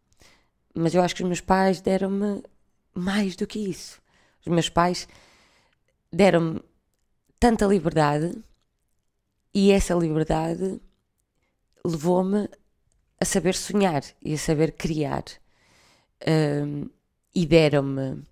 [0.81, 2.41] Mas eu acho que os meus pais deram-me
[2.95, 4.01] mais do que isso.
[4.41, 5.09] Os meus pais
[6.13, 6.63] deram-me
[7.41, 8.41] tanta liberdade
[9.53, 10.81] e essa liberdade
[11.85, 12.49] levou-me
[13.21, 15.25] a saber sonhar e a saber criar.
[16.25, 16.89] Ahm,
[17.35, 18.23] e deram-me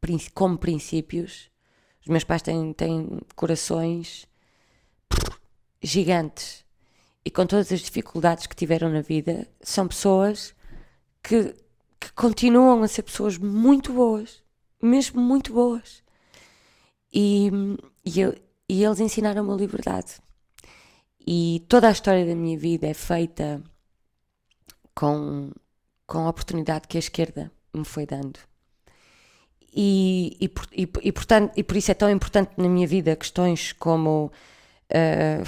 [0.00, 1.50] princ- como princípios.
[2.00, 4.26] Os meus pais têm, têm corações
[5.82, 6.64] gigantes
[7.24, 10.54] e com todas as dificuldades que tiveram na vida, são pessoas
[11.22, 11.54] que,
[12.00, 14.42] que continuam a ser pessoas muito boas,
[14.82, 16.02] mesmo muito boas.
[17.12, 17.50] E,
[18.04, 18.34] e, eu-
[18.68, 20.14] e eles ensinaram-me a liberdade.
[21.26, 23.62] E toda a história da minha vida é feita
[24.94, 25.50] com,
[26.06, 28.38] com a oportunidade que a esquerda me foi dando.
[29.74, 30.50] E, e,
[30.82, 34.32] e, e, portanto, e por isso é tão importante na minha vida questões como
[34.90, 35.42] ah,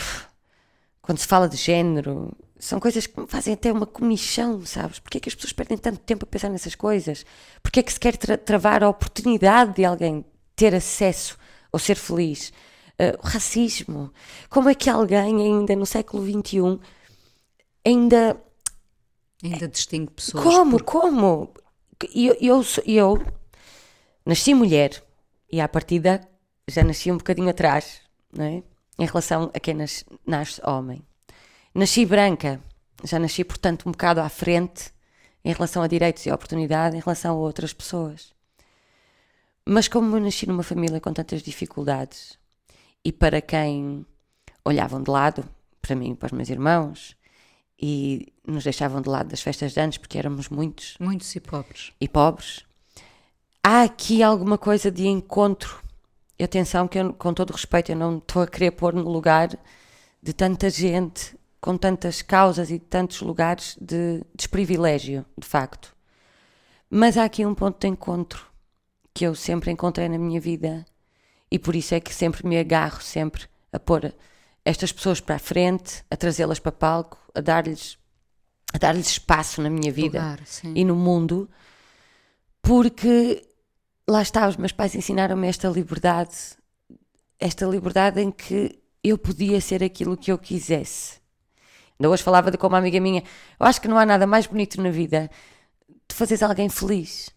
[1.11, 5.01] quando se fala de género, são coisas que me fazem até uma comichão, sabes?
[5.01, 7.27] Porquê é que as pessoas perdem tanto tempo a pensar nessas coisas?
[7.65, 11.37] Porquê é que se quer tra- travar a oportunidade de alguém ter acesso
[11.73, 12.53] ou ser feliz?
[13.01, 14.13] uh, o racismo.
[14.49, 16.79] Como é que alguém ainda no século XXI
[17.85, 18.41] ainda
[19.43, 20.45] Ainda distingue pessoas.
[20.45, 21.55] como, por- como?
[22.15, 23.21] Eu, eu, sou- eu
[24.25, 25.03] nasci mulher
[25.51, 26.21] e à partida
[26.69, 28.01] já nasci um bocadinho atrás,
[28.33, 28.63] não é?
[29.01, 31.03] Em relação a quem nas- nasce homem.
[31.75, 32.61] Nasci branca,
[33.03, 34.93] já nasci, portanto, um bocado à frente
[35.45, 38.33] em relação a direitos e oportunidade em relação a outras pessoas.
[39.65, 42.39] Mas como eu nasci numa família com tantas dificuldades
[43.05, 44.05] e para quem
[44.65, 45.49] olhavam de lado,
[45.81, 47.17] para mim e para os meus irmãos,
[47.81, 51.93] e nos deixavam de lado das festas de anos porque éramos muitos Muitos e pobres.
[51.99, 52.67] e pobres,
[53.65, 55.83] há aqui alguma coisa de encontro.
[56.41, 59.51] E atenção, que eu, com todo respeito, eu não estou a querer pôr no lugar
[60.23, 65.95] de tanta gente, com tantas causas e tantos lugares de desprivilégio, de facto.
[66.89, 68.47] Mas há aqui um ponto de encontro
[69.13, 70.87] que eu sempre encontrei na minha vida
[71.51, 74.11] e por isso é que sempre me agarro sempre a pôr
[74.65, 77.99] estas pessoas para a frente, a trazê-las para palco, a dar-lhes
[78.73, 80.41] a dar-lhes espaço na minha vida Lugar,
[80.75, 81.51] e no mundo,
[82.63, 83.47] porque
[84.11, 86.35] lá está, os meus pais ensinaram-me esta liberdade,
[87.39, 91.21] esta liberdade em que eu podia ser aquilo que eu quisesse.
[91.99, 93.23] Ainda hoje falava de como uma amiga minha,
[93.59, 95.31] eu acho que não há nada mais bonito na vida
[96.09, 97.31] de fazeres alguém feliz.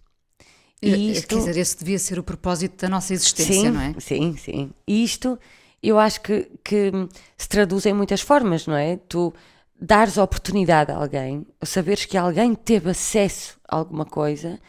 [0.81, 3.81] Eh, E isto, Quer dizer, esse devia ser o propósito da nossa existência, sim, não
[3.81, 3.95] é?
[3.99, 4.71] sim, sim.
[4.87, 5.39] E isto
[5.81, 6.91] eu acho que, que
[7.37, 8.97] se traduz em muitas formas, não é?
[8.97, 9.33] Tu
[9.79, 14.59] dares oportunidade a alguém, saberes que alguém teve acesso a alguma coisa,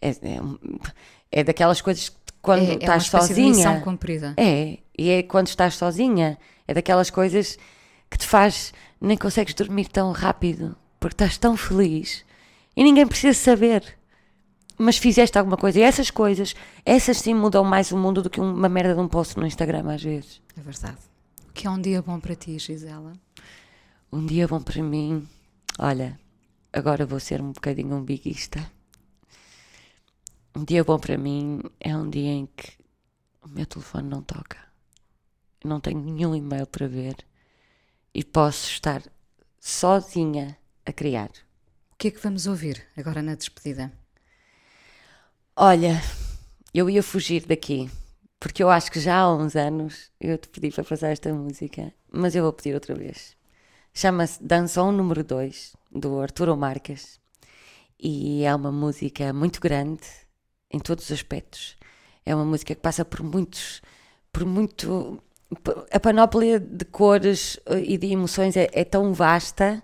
[0.00, 0.40] é, é,
[1.30, 3.80] é daquelas coisas que quando é, é uma estás espécie de missão sozinha.
[3.80, 4.34] cumprida.
[4.36, 7.58] É, e é quando estás sozinha, é daquelas coisas
[8.10, 12.24] que te faz, nem consegues dormir tão rápido, porque estás tão feliz
[12.76, 13.96] e ninguém precisa saber.
[14.78, 16.54] Mas fizeste alguma coisa, e essas coisas,
[16.86, 19.92] essas sim mudam mais o mundo do que uma merda de um post no Instagram
[19.92, 20.40] às vezes.
[20.56, 20.96] É verdade.
[21.48, 23.12] O que é um dia bom para ti, Gisela?
[24.10, 25.28] Um dia bom para mim,
[25.78, 26.18] olha,
[26.72, 28.66] agora vou ser um bocadinho um biguista.
[30.52, 32.72] Um dia bom para mim é um dia em que
[33.40, 34.58] o meu telefone não toca.
[35.62, 37.14] Eu não tenho nenhum e-mail para ver
[38.12, 39.00] e posso estar
[39.60, 41.30] sozinha a criar.
[41.92, 43.92] O que é que vamos ouvir agora na despedida?
[45.54, 46.02] Olha,
[46.74, 47.88] eu ia fugir daqui,
[48.40, 51.94] porque eu acho que já há uns anos eu te pedi para passar esta música,
[52.10, 53.36] mas eu vou pedir outra vez.
[53.94, 57.20] Chama-se Dançom número 2, do Arturo Marques,
[58.00, 60.08] e é uma música muito grande
[60.70, 61.76] em todos os aspectos.
[62.24, 63.82] É uma música que passa por muitos,
[64.32, 65.22] por muito.
[65.90, 69.82] A panóplia de cores eh, e de emoções é, é tão vasta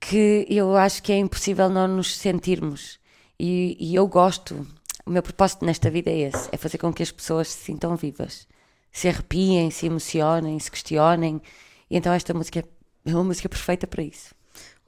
[0.00, 2.98] que eu acho que é impossível não nos sentirmos.
[3.38, 4.66] E, e eu gosto,
[5.06, 7.94] o meu propósito nesta vida é esse: é fazer com que as pessoas se sintam
[7.96, 8.48] vivas,
[8.90, 11.40] se arrepiem, se emocionem, se questionem.
[11.88, 12.64] E então esta música
[13.04, 14.34] é uma música perfeita para isso.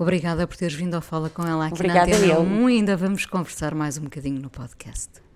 [0.02, 2.42] Obrigada por teres vindo ao Fala com ela aqui Obrigada na Antena eu.
[2.42, 5.31] 1 e ainda vamos conversar mais um bocadinho no podcast.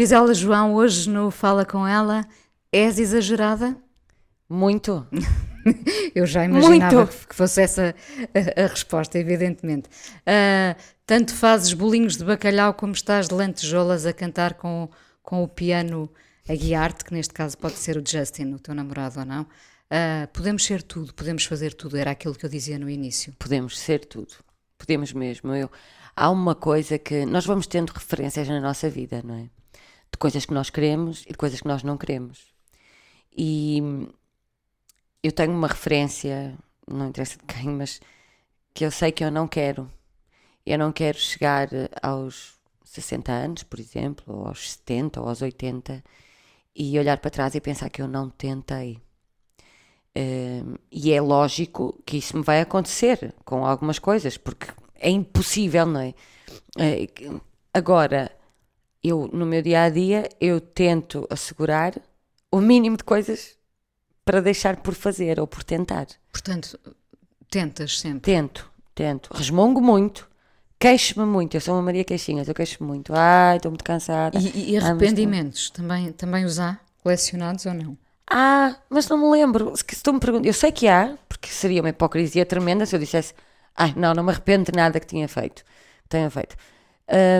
[0.00, 2.26] Gisela João, hoje no Fala com ela,
[2.72, 3.76] és exagerada?
[4.48, 5.06] Muito.
[6.14, 7.28] Eu já imaginava Muito.
[7.28, 7.94] que fosse essa
[8.34, 9.90] a, a resposta, evidentemente.
[10.24, 10.74] Ah,
[11.04, 14.88] tanto fazes bolinhos de bacalhau como estás de lantejoulas a cantar com,
[15.22, 16.10] com o piano
[16.48, 19.42] a guiar-te, que neste caso pode ser o Justin, o teu namorado ou não.
[19.42, 23.34] Uh, podemos ser tudo, podemos fazer tudo, era aquilo que eu dizia no início.
[23.38, 24.32] Podemos ser tudo,
[24.78, 25.54] podemos mesmo.
[25.54, 25.70] Eu,
[26.16, 29.59] há uma coisa que nós vamos tendo referências na nossa vida, não é?
[30.12, 32.52] De coisas que nós queremos e de coisas que nós não queremos.
[33.36, 33.80] E
[35.22, 36.56] eu tenho uma referência,
[36.86, 38.00] não interessa de quem, mas
[38.74, 39.90] que eu sei que eu não quero.
[40.64, 41.68] Eu não quero chegar
[42.02, 46.02] aos 60 anos, por exemplo, ou aos 70 ou aos 80
[46.74, 49.00] e olhar para trás e pensar que eu não tentei.
[50.16, 55.86] Uh, e é lógico que isso me vai acontecer com algumas coisas, porque é impossível,
[55.86, 56.14] não é?
[56.76, 57.40] Uh,
[57.72, 58.30] agora,
[59.02, 61.94] eu no meu dia a dia, eu tento assegurar
[62.50, 63.56] o mínimo de coisas
[64.24, 66.06] para deixar por fazer ou por tentar.
[66.30, 66.78] Portanto,
[67.50, 68.20] tentas sempre?
[68.20, 69.30] Tento, tento.
[69.32, 70.28] Resmungo muito,
[70.78, 71.56] queixo-me muito.
[71.56, 73.12] Eu sou uma Maria Queixinhas, eu queixo-me muito.
[73.14, 74.38] Ai, estou muito cansada.
[74.38, 76.78] E, e arrependimentos, também, também os há?
[77.02, 77.96] Colecionados ou não?
[78.30, 79.74] Ah, mas não me lembro.
[79.76, 83.00] Se tu me perguntas, eu sei que há, porque seria uma hipocrisia tremenda se eu
[83.00, 83.34] dissesse,
[83.74, 85.64] ai, não, não me arrependo de nada que tinha feito,
[86.08, 86.54] tenha feito.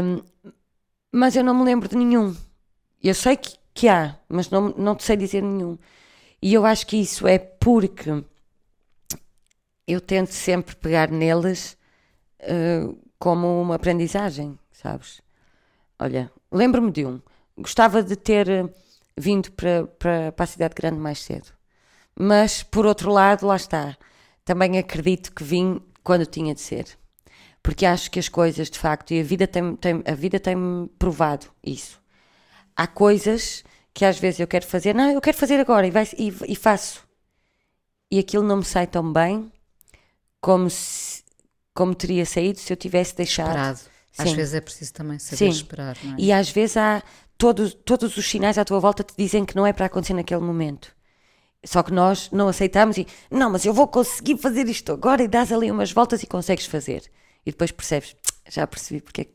[0.02, 0.50] Um,
[1.12, 2.36] mas eu não me lembro de nenhum.
[3.02, 5.78] Eu sei que, que há, mas não, não te sei dizer nenhum.
[6.42, 8.24] E eu acho que isso é porque
[9.86, 11.76] eu tento sempre pegar neles
[12.42, 15.20] uh, como uma aprendizagem, sabes?
[15.98, 17.20] Olha, lembro-me de um.
[17.56, 18.72] Gostava de ter
[19.16, 21.48] vindo para, para, para a cidade grande mais cedo.
[22.18, 23.96] Mas, por outro lado, lá está.
[24.44, 26.99] Também acredito que vim quando tinha de ser.
[27.62, 30.56] Porque acho que as coisas, de facto, e a vida tem-me tem, a vida tem
[30.98, 32.00] provado isso.
[32.74, 36.08] Há coisas que às vezes eu quero fazer, não, eu quero fazer agora e, vai,
[36.16, 37.06] e, e faço.
[38.10, 39.52] E aquilo não me sai tão bem
[40.40, 41.22] como, se,
[41.74, 43.48] como teria saído se eu tivesse deixado.
[43.48, 43.80] Esperado.
[44.18, 44.36] Às Sim.
[44.36, 45.48] vezes é preciso também saber Sim.
[45.48, 45.96] esperar.
[46.02, 46.16] Não é?
[46.18, 47.02] E às vezes há
[47.38, 50.40] todos, todos os sinais à tua volta te dizem que não é para acontecer naquele
[50.40, 50.94] momento.
[51.64, 55.28] Só que nós não aceitamos e não, mas eu vou conseguir fazer isto agora e
[55.28, 57.02] dás ali umas voltas e consegues fazer.
[57.44, 58.16] E depois percebes,
[58.48, 59.26] já percebi porque é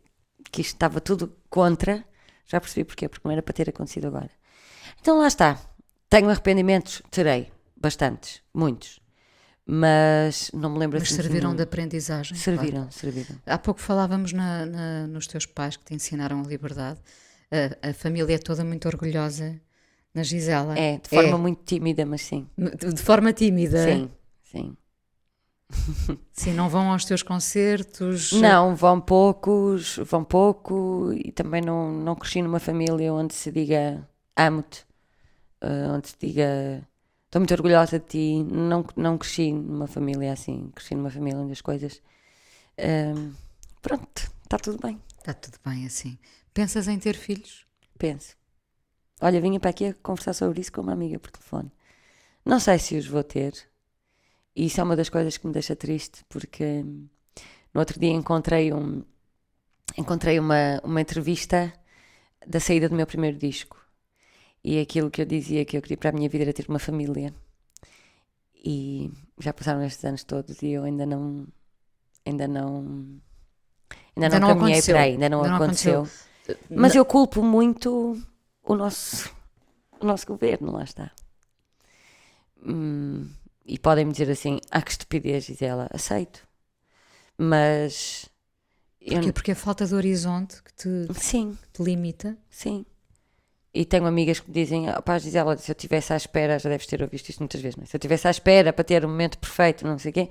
[0.52, 2.06] que isto estava tudo contra,
[2.46, 4.30] já percebi porquê, porque não era para ter acontecido agora.
[5.02, 5.60] Então lá está.
[6.10, 7.02] Tenho arrependimentos?
[7.10, 7.52] Terei.
[7.76, 8.42] Bastantes.
[8.54, 9.00] Muitos.
[9.66, 12.38] Mas não me lembro Mas assim serviram de, de aprendizagem.
[12.38, 12.92] Serviram, claro.
[12.92, 13.36] serviram.
[13.46, 17.00] Há pouco falávamos na, na, nos teus pais que te ensinaram a liberdade.
[17.52, 19.60] A, a, família é toda muito orgulhosa
[20.14, 20.78] na Gisela.
[20.78, 21.38] É, de forma é.
[21.38, 22.48] muito tímida, mas sim.
[22.58, 23.84] De forma tímida?
[23.84, 24.12] Sim,
[24.44, 24.78] sim.
[26.34, 28.32] Sim, não vão aos teus concertos?
[28.34, 34.08] Não, vão poucos, vão pouco e também não, não cresci numa família onde se diga
[34.36, 34.86] amo-te,
[35.64, 36.88] uh, onde se diga
[37.26, 38.44] estou muito orgulhosa de ti.
[38.44, 42.02] Não, não cresci numa família assim, cresci numa família onde as coisas.
[42.80, 43.34] Uh,
[43.82, 45.02] pronto, está tudo bem.
[45.18, 46.18] Está tudo bem assim.
[46.54, 47.66] Pensas em ter filhos?
[47.98, 48.36] Penso.
[49.22, 51.72] Olha, vinha para aqui a conversar sobre isso com uma amiga por telefone.
[52.46, 53.54] Não sei se os vou ter.
[54.56, 56.84] E isso é uma das coisas que me deixa triste, porque
[57.74, 59.04] no outro dia encontrei um
[59.98, 61.74] encontrei uma, uma entrevista
[62.46, 63.78] da saída do meu primeiro disco.
[64.64, 66.80] E aquilo que eu dizia que eu queria para a minha vida era ter uma
[66.80, 67.34] família.
[68.54, 71.48] E já passaram estes anos todos e eu ainda não
[72.26, 73.22] ainda não
[74.16, 76.00] ainda, ainda não, não caminhei para aí, ainda não, ainda não aconteceu.
[76.00, 76.58] aconteceu.
[76.70, 78.20] Mas eu culpo muito
[78.64, 79.32] o nosso
[80.00, 81.12] o nosso governo, lá está.
[82.66, 83.30] Hum,
[83.66, 86.48] e podem-me dizer assim: ah, que estupidez, Gisela, aceito.
[87.38, 88.30] Mas.
[89.00, 89.30] Porquê?
[89.30, 89.34] Eu...
[89.34, 91.58] Porque a falta de horizonte que te, Sim.
[91.62, 92.38] Que te limita.
[92.50, 92.86] Sim.
[93.74, 96.86] E tenho amigas que me dizem: pá, Gisela, se eu estivesse à espera, já deves
[96.88, 97.86] ter ouvido isto muitas vezes, é?
[97.86, 100.30] se eu estivesse à espera para ter o um momento perfeito, não sei o quê,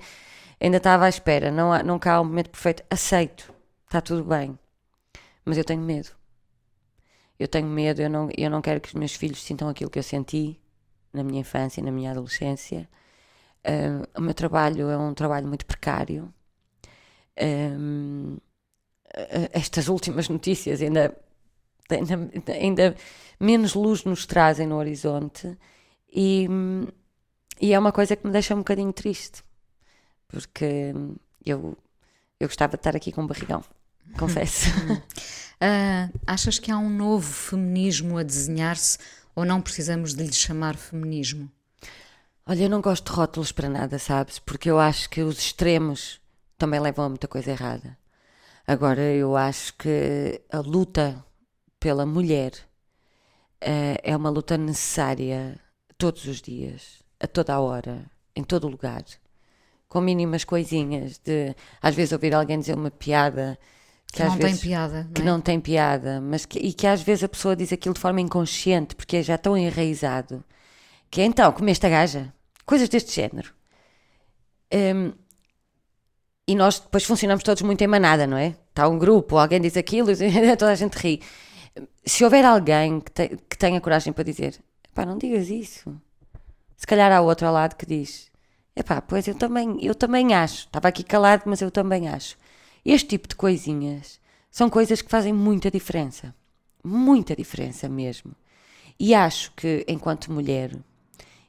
[0.59, 3.53] ainda estava à espera, não há, nunca há um momento perfeito, aceito,
[3.85, 4.57] está tudo bem.
[5.43, 6.09] Mas eu tenho medo.
[7.37, 9.99] Eu tenho medo, eu não, eu não quero que os meus filhos sintam aquilo que
[9.99, 10.59] eu senti
[11.13, 12.89] na minha infância, na minha adolescência.
[13.65, 16.33] Uh, o meu trabalho é um trabalho muito precário.
[17.41, 18.37] Um,
[19.51, 21.17] estas últimas notícias ainda,
[21.89, 22.95] ainda, ainda,
[23.39, 25.57] menos luz nos trazem no horizonte
[26.11, 26.47] e,
[27.59, 29.43] e é uma coisa que me deixa um bocadinho triste
[30.27, 30.93] porque
[31.45, 31.77] eu,
[32.39, 33.63] eu gostava de estar aqui com um barrigão,
[34.19, 34.69] confesso.
[34.91, 38.97] uh, achas que há um novo feminismo a desenhar-se
[39.35, 41.49] ou não precisamos de lhe chamar feminismo?
[42.47, 44.37] Olha, eu não gosto de rótulos para nada, sabes?
[44.37, 46.21] Porque eu acho que os extremos
[46.57, 47.97] também levam a muita coisa errada.
[48.67, 51.23] Agora, eu acho que a luta
[51.79, 52.51] pela mulher
[53.63, 55.59] uh, é uma luta necessária
[55.97, 59.03] todos os dias, a toda a hora, em todo lugar,
[59.87, 63.57] com mínimas coisinhas de às vezes ouvir alguém dizer uma piada
[64.11, 65.03] Que não tem piada.
[65.03, 65.25] Não que é?
[65.25, 68.21] não tem piada, mas que, e que às vezes a pessoa diz aquilo de forma
[68.21, 70.43] inconsciente, porque é já tão enraizado,
[71.15, 72.33] que é então, comeste a gaja,
[72.65, 73.53] coisas deste género.
[74.69, 75.13] Hum,
[76.45, 78.53] e nós depois funcionamos todos muito em manada, não é?
[78.69, 80.09] Está um grupo, alguém diz aquilo,
[80.59, 81.21] toda a gente ri.
[82.05, 84.61] Se houver alguém que, te, que tenha coragem para dizer,
[84.93, 85.95] pá, não digas isso.
[86.75, 88.29] Se calhar há outro ao lado que diz,
[88.75, 90.65] epá, pois eu também, eu também acho.
[90.65, 92.35] Estava aqui calado, mas eu também acho.
[92.83, 94.19] Este tipo de coisinhas
[94.51, 96.35] são coisas que fazem muita diferença.
[96.83, 98.33] Muita diferença mesmo.
[98.99, 100.71] E acho que, enquanto mulher,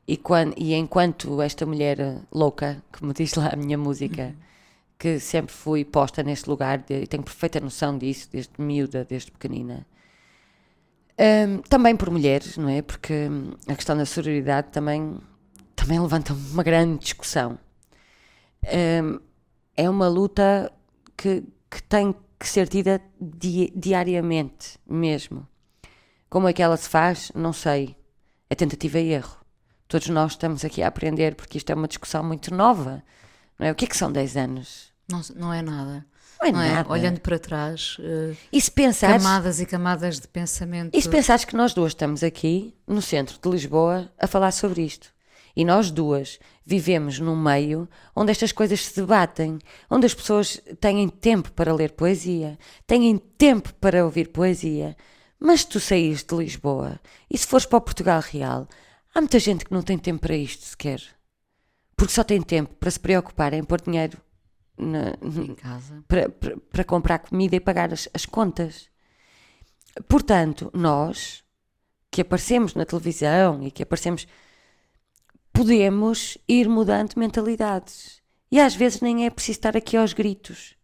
[0.07, 1.99] e, quando, e enquanto esta mulher
[2.33, 4.35] louca, como diz lá a minha música,
[4.99, 9.87] que sempre fui posta neste lugar, e tenho perfeita noção disso, desde miúda, desde pequenina,
[11.19, 12.83] um, também por mulheres, não é?
[12.83, 15.19] Porque hum, a questão da sororidade também,
[15.75, 17.59] também levanta uma grande discussão.
[18.65, 19.19] Um,
[19.77, 20.71] é uma luta
[21.17, 25.49] que, que tem que ser tida di diariamente mesmo.
[26.29, 27.33] Como é que ela se faz?
[27.35, 27.97] Não sei.
[28.51, 29.46] É tentativa e erro.
[29.89, 33.03] Todos nós estamos aqui a aprender porque isto é uma discussão muito nova.
[33.59, 33.73] Não é?
[33.73, 34.93] O que é que são 10 anos?
[35.11, 36.05] Não, não é nada.
[36.41, 36.89] Não é não nada.
[36.89, 36.93] É?
[36.93, 40.97] Olhando para trás, uh, e se pensares, camadas e camadas de pensamento.
[40.97, 44.83] E se pensares que nós duas estamos aqui, no centro de Lisboa, a falar sobre
[44.83, 45.15] isto.
[45.55, 49.59] E nós duas vivemos num meio onde estas coisas se debatem,
[49.89, 54.95] onde as pessoas têm tempo para ler poesia, têm tempo para ouvir poesia.
[55.41, 58.69] Mas tu saís de Lisboa e se fores para o Portugal Real,
[59.17, 61.01] há muita gente que não tem tempo para isto sequer.
[61.97, 64.21] Porque só tem tempo para se preocupar em pôr dinheiro
[64.77, 68.91] na, em casa para, para, para, comprar comida e pagar as, as contas.
[70.07, 71.43] Portanto, nós
[72.11, 74.27] que aparecemos na televisão e que aparecemos
[75.51, 78.21] podemos ir mudando mentalidades.
[78.53, 80.77] E às vezes nem é preciso estar aqui aos gritos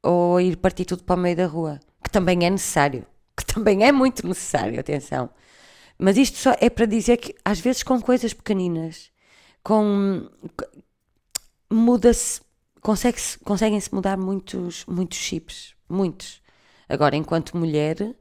[0.00, 3.04] ou ir partir tudo para o meio da rua, que também é necessário,
[3.36, 5.28] que também é muito necessário, atenção.
[6.02, 9.12] Mas isto só é para dizer que às vezes com coisas pequeninas,
[9.62, 10.28] com
[11.70, 12.40] muda-se,
[12.80, 16.42] consegue-se, conseguem-se mudar muitos, muitos chips, muitos.
[16.88, 18.16] Agora, enquanto mulher,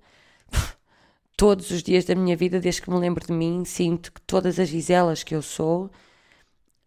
[1.36, 4.60] todos os dias da minha vida, desde que me lembro de mim, sinto que todas
[4.60, 5.90] as Giselas que eu sou,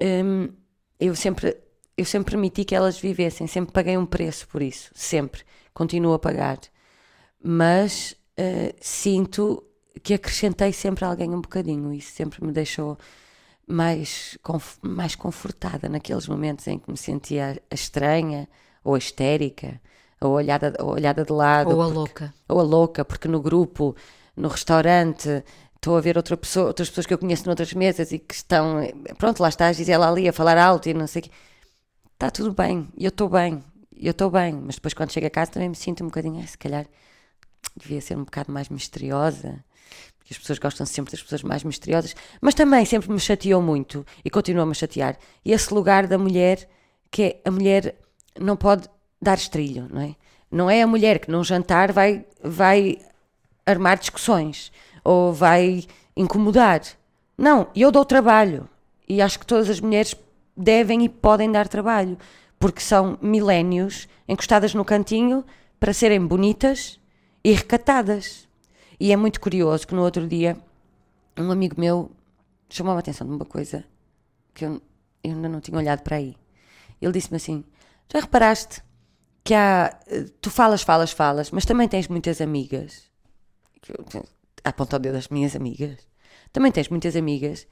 [0.00, 0.48] hum,
[1.00, 1.60] eu sempre
[1.96, 5.42] eu sempre permiti que elas vivessem, sempre paguei um preço por isso, sempre,
[5.72, 6.60] continuo a pagar.
[7.42, 9.60] Mas uh, sinto
[10.02, 12.98] que acrescentei sempre a alguém um bocadinho, isso sempre me deixou
[13.66, 14.36] mais,
[14.82, 18.48] mais confortada naqueles momentos em que me sentia estranha
[18.82, 19.80] ou histérica,
[20.20, 21.74] ou olhada, a olhada de lado.
[21.74, 22.34] Ou a porque, louca.
[22.48, 23.96] Ou a louca, porque no grupo
[24.36, 25.44] no restaurante,
[25.76, 28.80] estou a ver outra pessoa, outras pessoas que eu conheço noutras mesas e que estão,
[29.18, 31.30] pronto, lá está a Gisela ali a falar alto e não sei o quê.
[32.14, 33.62] Está tudo bem, eu estou bem,
[33.94, 36.56] eu estou bem, mas depois quando chego a casa também me sinto um bocadinho, se
[36.58, 36.86] calhar
[37.76, 39.64] devia ser um bocado mais misteriosa,
[40.24, 44.06] porque as pessoas gostam sempre das pessoas mais misteriosas, mas também sempre me chateou muito
[44.24, 45.18] e continua-me a chatear.
[45.44, 46.66] E esse lugar da mulher,
[47.10, 47.94] que é a mulher
[48.40, 48.88] não pode
[49.20, 50.16] dar estrilho, não é?
[50.50, 52.98] Não é a mulher que num jantar vai, vai
[53.66, 54.72] armar discussões
[55.04, 55.84] ou vai
[56.16, 56.80] incomodar.
[57.36, 58.68] Não, eu dou trabalho
[59.06, 60.14] e acho que todas as mulheres
[60.56, 62.16] devem e podem dar trabalho
[62.58, 65.44] porque são milénios encostadas no cantinho
[65.78, 66.98] para serem bonitas
[67.42, 68.48] e recatadas.
[69.04, 70.56] E é muito curioso que no outro dia
[71.36, 72.10] um amigo meu
[72.70, 73.84] chamou a atenção de uma coisa
[74.54, 74.80] que eu,
[75.22, 76.34] eu ainda não tinha olhado para aí.
[77.02, 77.62] Ele disse-me assim:
[78.10, 78.82] Já reparaste
[79.44, 79.94] que há.
[80.40, 83.10] Tu falas, falas, falas, mas também tens muitas amigas
[84.64, 85.98] aponta o dedo das minhas amigas.
[86.50, 87.66] Também tens muitas amigas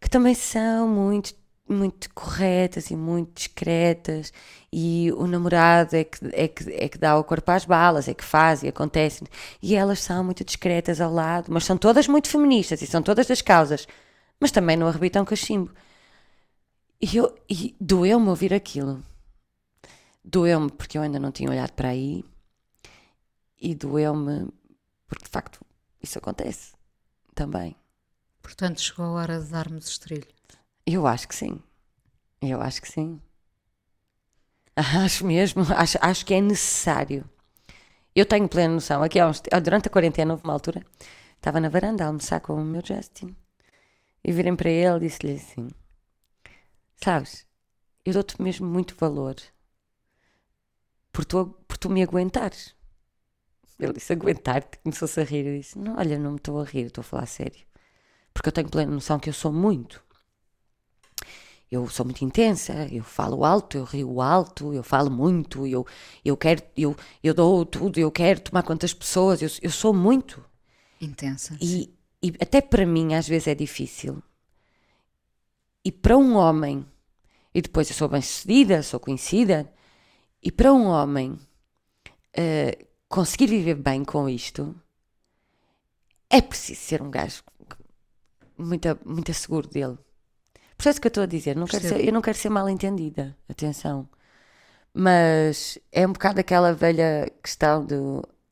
[0.00, 1.34] que também são muito,
[1.70, 4.32] muito corretas e muito discretas
[4.72, 8.14] e o namorado é que, é, que, é que dá o corpo às balas, é
[8.14, 9.24] que faz e acontece.
[9.62, 13.26] E elas são muito discretas ao lado, mas são todas muito feministas e são todas
[13.26, 13.86] das causas,
[14.40, 15.72] mas também não arrebitam cachimbo.
[17.00, 19.02] E, eu, e doeu-me ouvir aquilo.
[20.24, 22.24] Doeu-me porque eu ainda não tinha olhado para aí
[23.60, 24.48] e doeu-me
[25.08, 25.60] porque de facto
[26.02, 26.72] isso acontece
[27.34, 27.76] também.
[28.42, 30.39] Portanto, chegou a hora de darmos estrilho.
[30.92, 31.62] Eu acho que sim.
[32.42, 33.20] Eu acho que sim.
[35.04, 37.28] Acho mesmo, acho, acho que é necessário.
[38.14, 39.02] Eu tenho plena noção.
[39.02, 39.18] Aqui
[39.62, 40.84] durante a quarentena houve uma altura,
[41.36, 43.36] estava na varanda a almoçar com o meu Justin
[44.24, 45.68] e virem para ele e disse-lhe assim:
[46.96, 47.46] Sabes,
[48.04, 49.36] eu dou-te mesmo muito valor
[51.12, 52.74] por tu, por tu me aguentares.
[53.78, 55.46] Ele disse aguentar-te, começou-se a rir.
[55.46, 57.66] Eu disse: não, Olha, não me estou a rir, estou a falar a sério.
[58.32, 60.02] Porque eu tenho plena noção que eu sou muito.
[61.70, 65.86] Eu sou muito intensa, eu falo alto, eu rio alto, eu falo muito, eu,
[66.24, 70.44] eu quero, eu, eu dou tudo, eu quero tomar das pessoas, eu, eu sou muito.
[71.00, 71.56] Intensa.
[71.60, 74.20] E, e até para mim às vezes é difícil.
[75.84, 76.84] E para um homem,
[77.54, 79.72] e depois eu sou bem sucedida, sou conhecida,
[80.42, 84.74] e para um homem uh, conseguir viver bem com isto,
[86.28, 87.44] é preciso ser um gajo
[88.58, 89.96] muito, muito seguro dele.
[90.88, 93.36] Isso que eu estou a dizer, não quero ser, eu não quero ser mal entendida,
[93.48, 94.08] atenção.
[94.92, 97.94] Mas é um bocado aquela velha questão de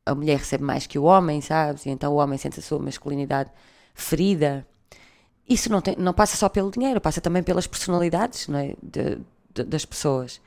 [0.09, 1.85] a mulher recebe mais que o homem, sabes?
[1.85, 3.51] E então o homem sente a sua masculinidade
[3.95, 4.67] ferida.
[5.47, 8.75] Isso não, tem, não passa só pelo dinheiro, passa também pelas personalidades não é?
[8.83, 9.19] de,
[9.55, 10.41] de, das pessoas.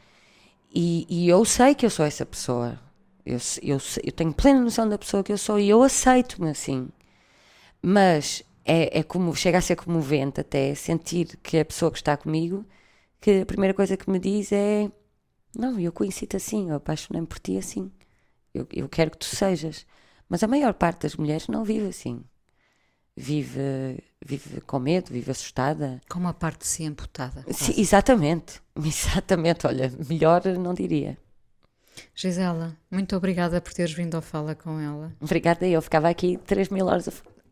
[0.73, 2.79] E, e, eu sei que eu sou essa pessoa.
[3.25, 6.89] Eu, eu, eu tenho plena noção da pessoa que eu sou e eu aceito-me assim.
[7.81, 12.15] Mas é, é como chega a ser comovente até sentir que a pessoa que está
[12.17, 12.65] comigo,
[13.19, 14.89] que a primeira coisa que me diz é
[15.55, 17.91] não, eu conheci-te assim, eu apaixonei-me por ti assim.
[18.53, 19.85] Eu, eu quero que tu sejas.
[20.29, 22.23] Mas a maior parte das mulheres não vive assim.
[23.15, 26.01] Vive, vive com medo, vive assustada.
[26.09, 27.43] Com uma parte de si amputada.
[27.51, 28.61] Sim, exatamente.
[28.75, 29.67] Exatamente.
[29.67, 31.17] Olha, melhor não diria.
[32.15, 35.13] Gisela, muito obrigada por teres vindo ao Fala com ela.
[35.19, 37.11] Obrigada, eu ficava aqui 3 mil horas a,